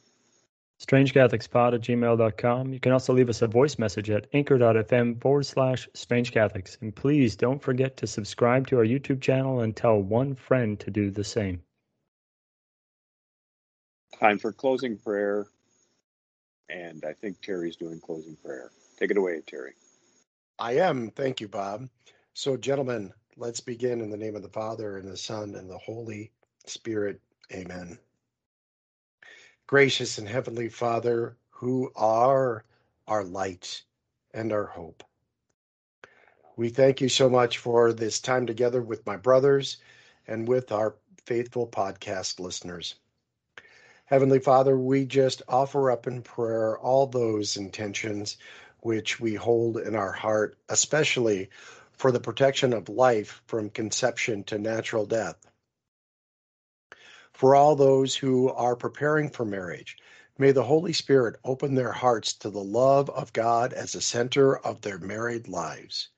strangecatholicspod 0.84 1.74
at 1.74 1.80
gmail.com. 1.80 2.72
You 2.72 2.80
can 2.80 2.92
also 2.92 3.12
leave 3.12 3.28
us 3.28 3.42
a 3.42 3.46
voice 3.46 3.78
message 3.78 4.10
at 4.10 4.26
anchor.fm 4.32 5.20
forward 5.20 5.46
slash 5.46 5.88
strange 5.94 6.32
Catholics. 6.32 6.78
And 6.80 6.94
please 6.94 7.36
don't 7.36 7.62
forget 7.62 7.96
to 7.98 8.06
subscribe 8.06 8.66
to 8.68 8.78
our 8.78 8.84
YouTube 8.84 9.20
channel 9.20 9.60
and 9.60 9.74
tell 9.74 10.00
one 10.00 10.34
friend 10.34 10.78
to 10.80 10.90
do 10.90 11.10
the 11.10 11.24
same. 11.24 11.62
Time 14.18 14.38
for 14.38 14.52
closing 14.52 14.96
prayer. 14.96 15.46
And 16.68 17.04
I 17.04 17.12
think 17.12 17.40
Terry's 17.40 17.76
doing 17.76 18.00
closing 18.00 18.36
prayer. 18.36 18.70
Take 18.98 19.10
it 19.10 19.16
away, 19.16 19.42
Terry. 19.46 19.74
I 20.58 20.76
am. 20.76 21.10
Thank 21.10 21.40
you, 21.40 21.48
Bob. 21.48 21.88
So, 22.32 22.56
gentlemen, 22.56 23.12
let's 23.36 23.60
begin 23.60 24.00
in 24.00 24.10
the 24.10 24.16
name 24.16 24.36
of 24.36 24.42
the 24.42 24.48
Father, 24.48 24.98
and 24.98 25.08
the 25.08 25.16
Son, 25.16 25.54
and 25.56 25.68
the 25.68 25.78
Holy 25.78 26.30
Spirit. 26.66 27.20
Amen. 27.52 27.98
Gracious 29.66 30.18
and 30.18 30.28
Heavenly 30.28 30.68
Father, 30.68 31.38
who 31.48 31.90
are 31.96 32.64
our 33.08 33.24
light 33.24 33.82
and 34.34 34.52
our 34.52 34.66
hope. 34.66 35.02
We 36.54 36.68
thank 36.68 37.00
you 37.00 37.08
so 37.08 37.30
much 37.30 37.56
for 37.56 37.94
this 37.94 38.20
time 38.20 38.46
together 38.46 38.82
with 38.82 39.06
my 39.06 39.16
brothers 39.16 39.78
and 40.26 40.46
with 40.46 40.70
our 40.70 40.96
faithful 41.24 41.66
podcast 41.66 42.40
listeners. 42.40 42.96
Heavenly 44.04 44.38
Father, 44.38 44.78
we 44.78 45.06
just 45.06 45.40
offer 45.48 45.90
up 45.90 46.06
in 46.06 46.20
prayer 46.20 46.78
all 46.78 47.06
those 47.06 47.56
intentions 47.56 48.36
which 48.80 49.18
we 49.18 49.34
hold 49.34 49.78
in 49.78 49.94
our 49.94 50.12
heart, 50.12 50.58
especially 50.68 51.48
for 51.92 52.12
the 52.12 52.20
protection 52.20 52.74
of 52.74 52.90
life 52.90 53.42
from 53.46 53.70
conception 53.70 54.44
to 54.44 54.58
natural 54.58 55.06
death. 55.06 55.38
For 57.34 57.56
all 57.56 57.74
those 57.74 58.14
who 58.14 58.48
are 58.50 58.76
preparing 58.76 59.28
for 59.28 59.44
marriage, 59.44 59.96
may 60.38 60.52
the 60.52 60.62
Holy 60.62 60.92
Spirit 60.92 61.34
open 61.44 61.74
their 61.74 61.90
hearts 61.90 62.32
to 62.34 62.48
the 62.48 62.62
love 62.62 63.10
of 63.10 63.32
God 63.32 63.72
as 63.72 63.94
a 63.96 64.00
center 64.00 64.56
of 64.58 64.80
their 64.80 64.98
married 64.98 65.48
lives. 65.48 66.10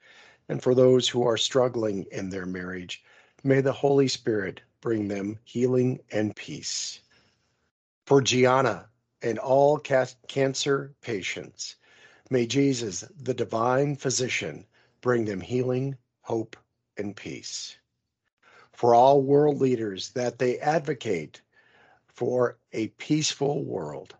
And 0.48 0.62
for 0.62 0.74
those 0.74 1.08
who 1.08 1.26
are 1.26 1.38
struggling 1.38 2.04
in 2.12 2.28
their 2.28 2.44
marriage, 2.44 3.02
may 3.42 3.62
the 3.62 3.72
Holy 3.72 4.08
Spirit 4.08 4.60
bring 4.82 5.08
them 5.08 5.38
healing 5.42 6.00
and 6.12 6.36
peace. 6.36 7.00
For 8.06 8.20
Gianna 8.20 8.90
and 9.22 9.38
all 9.38 9.78
cancer 9.78 10.94
patients, 11.00 11.76
may 12.28 12.46
Jesus, 12.46 13.04
the 13.18 13.34
divine 13.34 13.96
physician, 13.96 14.66
bring 15.00 15.24
them 15.24 15.40
healing, 15.40 15.96
hope, 16.20 16.56
and 16.98 17.16
peace. 17.16 17.76
For 18.76 18.94
all 18.94 19.22
world 19.22 19.60
leaders, 19.60 20.10
that 20.10 20.38
they 20.38 20.58
advocate 20.58 21.40
for 22.06 22.58
a 22.72 22.88
peaceful 22.88 23.64
world. 23.64 24.14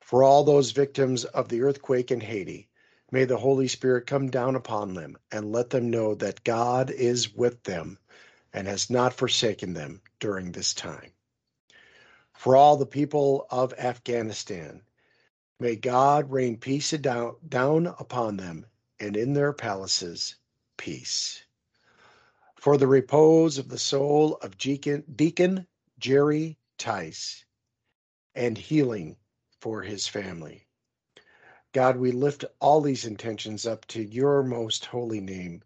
For 0.00 0.22
all 0.22 0.44
those 0.44 0.72
victims 0.72 1.24
of 1.24 1.48
the 1.48 1.62
earthquake 1.62 2.10
in 2.10 2.20
Haiti, 2.20 2.68
may 3.10 3.24
the 3.24 3.38
Holy 3.38 3.68
Spirit 3.68 4.06
come 4.06 4.28
down 4.28 4.56
upon 4.56 4.94
them 4.94 5.16
and 5.32 5.52
let 5.52 5.70
them 5.70 5.90
know 5.90 6.14
that 6.16 6.44
God 6.44 6.90
is 6.90 7.34
with 7.34 7.62
them 7.62 7.98
and 8.52 8.66
has 8.66 8.90
not 8.90 9.14
forsaken 9.14 9.72
them 9.72 10.02
during 10.20 10.52
this 10.52 10.74
time 10.74 11.12
for 12.38 12.54
all 12.54 12.76
the 12.76 12.86
people 12.86 13.46
of 13.50 13.74
Afghanistan. 13.74 14.80
May 15.58 15.74
God 15.74 16.30
rain 16.30 16.56
peace 16.56 16.92
down, 16.92 17.34
down 17.48 17.88
upon 17.88 18.36
them 18.36 18.64
and 19.00 19.16
in 19.16 19.32
their 19.32 19.52
palaces 19.52 20.36
peace. 20.76 21.42
For 22.58 22.76
the 22.76 22.88
repose 22.88 23.56
of 23.58 23.68
the 23.68 23.78
soul 23.78 24.34
of 24.42 24.58
Deacon, 24.58 25.66
Jerry 26.00 26.58
Tice 26.76 27.44
and 28.34 28.58
healing 28.58 29.16
for 29.60 29.82
his 29.82 30.08
family. 30.08 30.66
God, 31.72 31.96
we 31.96 32.10
lift 32.10 32.44
all 32.58 32.80
these 32.80 33.04
intentions 33.04 33.64
up 33.64 33.86
to 33.86 34.02
your 34.02 34.42
most 34.42 34.86
holy 34.86 35.20
name 35.20 35.62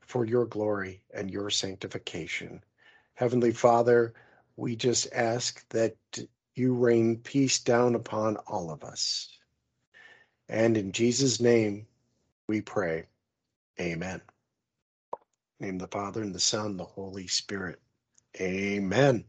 for 0.00 0.24
your 0.24 0.46
glory 0.46 1.02
and 1.12 1.28
your 1.28 1.50
sanctification. 1.50 2.62
Heavenly 3.14 3.52
Father, 3.52 4.14
we 4.56 4.76
just 4.76 5.12
ask 5.12 5.68
that 5.70 5.96
you 6.54 6.72
rain 6.72 7.16
peace 7.16 7.58
down 7.58 7.96
upon 7.96 8.36
all 8.46 8.70
of 8.70 8.84
us. 8.84 9.28
And 10.48 10.76
in 10.76 10.92
Jesus' 10.92 11.40
name 11.40 11.88
we 12.46 12.60
pray. 12.60 13.06
Amen. 13.80 14.22
Name 15.60 15.78
the 15.78 15.88
Father 15.88 16.22
and 16.22 16.34
the 16.34 16.40
Son, 16.40 16.76
the 16.76 16.84
Holy 16.84 17.26
Spirit. 17.26 17.80
Amen. 18.40 19.24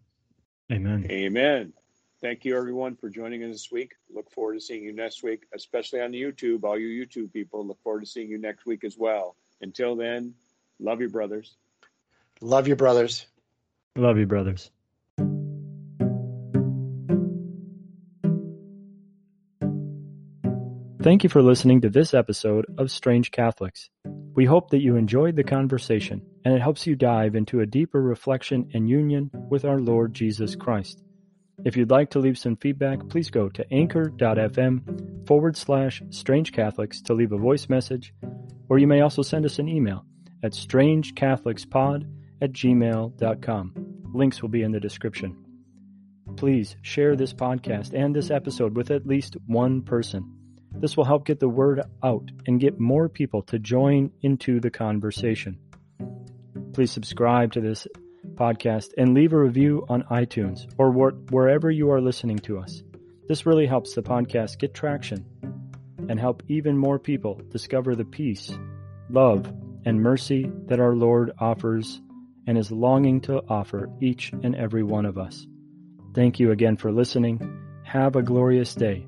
Amen. 0.71 1.07
Amen. 1.09 1.73
Thank 2.21 2.45
you, 2.45 2.55
everyone, 2.57 2.95
for 2.95 3.09
joining 3.09 3.43
us 3.43 3.53
this 3.53 3.71
week. 3.71 3.93
Look 4.13 4.29
forward 4.31 4.55
to 4.55 4.59
seeing 4.59 4.83
you 4.83 4.93
next 4.93 5.23
week, 5.23 5.47
especially 5.55 6.01
on 6.01 6.11
the 6.11 6.21
YouTube. 6.21 6.63
All 6.63 6.77
you 6.77 7.05
YouTube 7.05 7.31
people, 7.31 7.65
look 7.65 7.81
forward 7.81 8.01
to 8.01 8.05
seeing 8.05 8.29
you 8.29 8.37
next 8.37 8.65
week 8.65 8.83
as 8.83 8.97
well. 8.97 9.35
Until 9.61 9.95
then, 9.95 10.33
love 10.79 11.01
you, 11.01 11.09
brothers. 11.09 11.55
Love 12.41 12.67
you, 12.67 12.75
brothers. 12.75 13.25
Love 13.95 14.17
you, 14.17 14.25
brothers. 14.25 14.69
Thank 21.01 21.23
you 21.23 21.29
for 21.29 21.41
listening 21.41 21.81
to 21.81 21.89
this 21.89 22.13
episode 22.13 22.65
of 22.77 22.91
Strange 22.91 23.31
Catholics. 23.31 23.89
We 24.35 24.45
hope 24.45 24.69
that 24.69 24.81
you 24.81 24.95
enjoyed 24.95 25.35
the 25.35 25.43
conversation 25.43 26.21
and 26.45 26.53
it 26.53 26.61
helps 26.61 26.87
you 26.87 26.95
dive 26.95 27.35
into 27.35 27.59
a 27.59 27.65
deeper 27.65 28.01
reflection 28.01 28.69
and 28.73 28.89
union 28.89 29.29
with 29.33 29.65
our 29.65 29.79
Lord 29.79 30.13
Jesus 30.13 30.55
Christ. 30.55 31.03
If 31.65 31.75
you'd 31.75 31.91
like 31.91 32.11
to 32.11 32.19
leave 32.19 32.37
some 32.37 32.55
feedback, 32.55 33.07
please 33.09 33.29
go 33.29 33.49
to 33.49 33.73
anchor.fm 33.73 35.27
forward 35.27 35.57
slash 35.57 36.01
strange 36.09 36.53
Catholics 36.53 37.01
to 37.01 37.13
leave 37.13 37.33
a 37.33 37.37
voice 37.37 37.67
message, 37.67 38.13
or 38.69 38.79
you 38.79 38.87
may 38.87 39.01
also 39.01 39.21
send 39.21 39.45
us 39.45 39.59
an 39.59 39.67
email 39.67 40.05
at 40.41 40.53
strangecatholicspod 40.53 42.09
at 42.41 42.53
gmail.com. 42.53 43.73
Links 44.13 44.41
will 44.41 44.49
be 44.49 44.63
in 44.63 44.71
the 44.71 44.79
description. 44.79 45.35
Please 46.37 46.77
share 46.81 47.17
this 47.17 47.33
podcast 47.33 47.93
and 47.93 48.15
this 48.15 48.31
episode 48.31 48.77
with 48.77 48.91
at 48.91 49.05
least 49.05 49.35
one 49.45 49.81
person. 49.81 50.38
This 50.73 50.95
will 50.95 51.05
help 51.05 51.25
get 51.25 51.39
the 51.39 51.49
word 51.49 51.81
out 52.03 52.31
and 52.47 52.59
get 52.59 52.79
more 52.79 53.09
people 53.09 53.41
to 53.43 53.59
join 53.59 54.11
into 54.21 54.59
the 54.59 54.69
conversation. 54.69 55.57
Please 56.73 56.91
subscribe 56.91 57.53
to 57.53 57.61
this 57.61 57.87
podcast 58.35 58.93
and 58.97 59.13
leave 59.13 59.33
a 59.33 59.39
review 59.39 59.85
on 59.89 60.03
iTunes 60.03 60.71
or 60.77 60.91
wherever 60.91 61.69
you 61.69 61.91
are 61.91 61.99
listening 61.99 62.39
to 62.39 62.59
us. 62.59 62.81
This 63.27 63.45
really 63.45 63.65
helps 63.65 63.93
the 63.93 64.01
podcast 64.01 64.59
get 64.59 64.73
traction 64.73 65.25
and 66.07 66.19
help 66.19 66.43
even 66.47 66.77
more 66.77 66.97
people 66.97 67.41
discover 67.49 67.95
the 67.95 68.05
peace, 68.05 68.57
love, 69.09 69.51
and 69.85 70.01
mercy 70.01 70.51
that 70.67 70.79
our 70.79 70.95
Lord 70.95 71.31
offers 71.39 72.01
and 72.47 72.57
is 72.57 72.71
longing 72.71 73.21
to 73.21 73.43
offer 73.47 73.89
each 74.01 74.31
and 74.31 74.55
every 74.55 74.83
one 74.83 75.05
of 75.05 75.17
us. 75.17 75.45
Thank 76.15 76.39
you 76.39 76.51
again 76.51 76.77
for 76.77 76.91
listening. 76.91 77.39
Have 77.83 78.15
a 78.15 78.23
glorious 78.23 78.73
day 78.73 79.07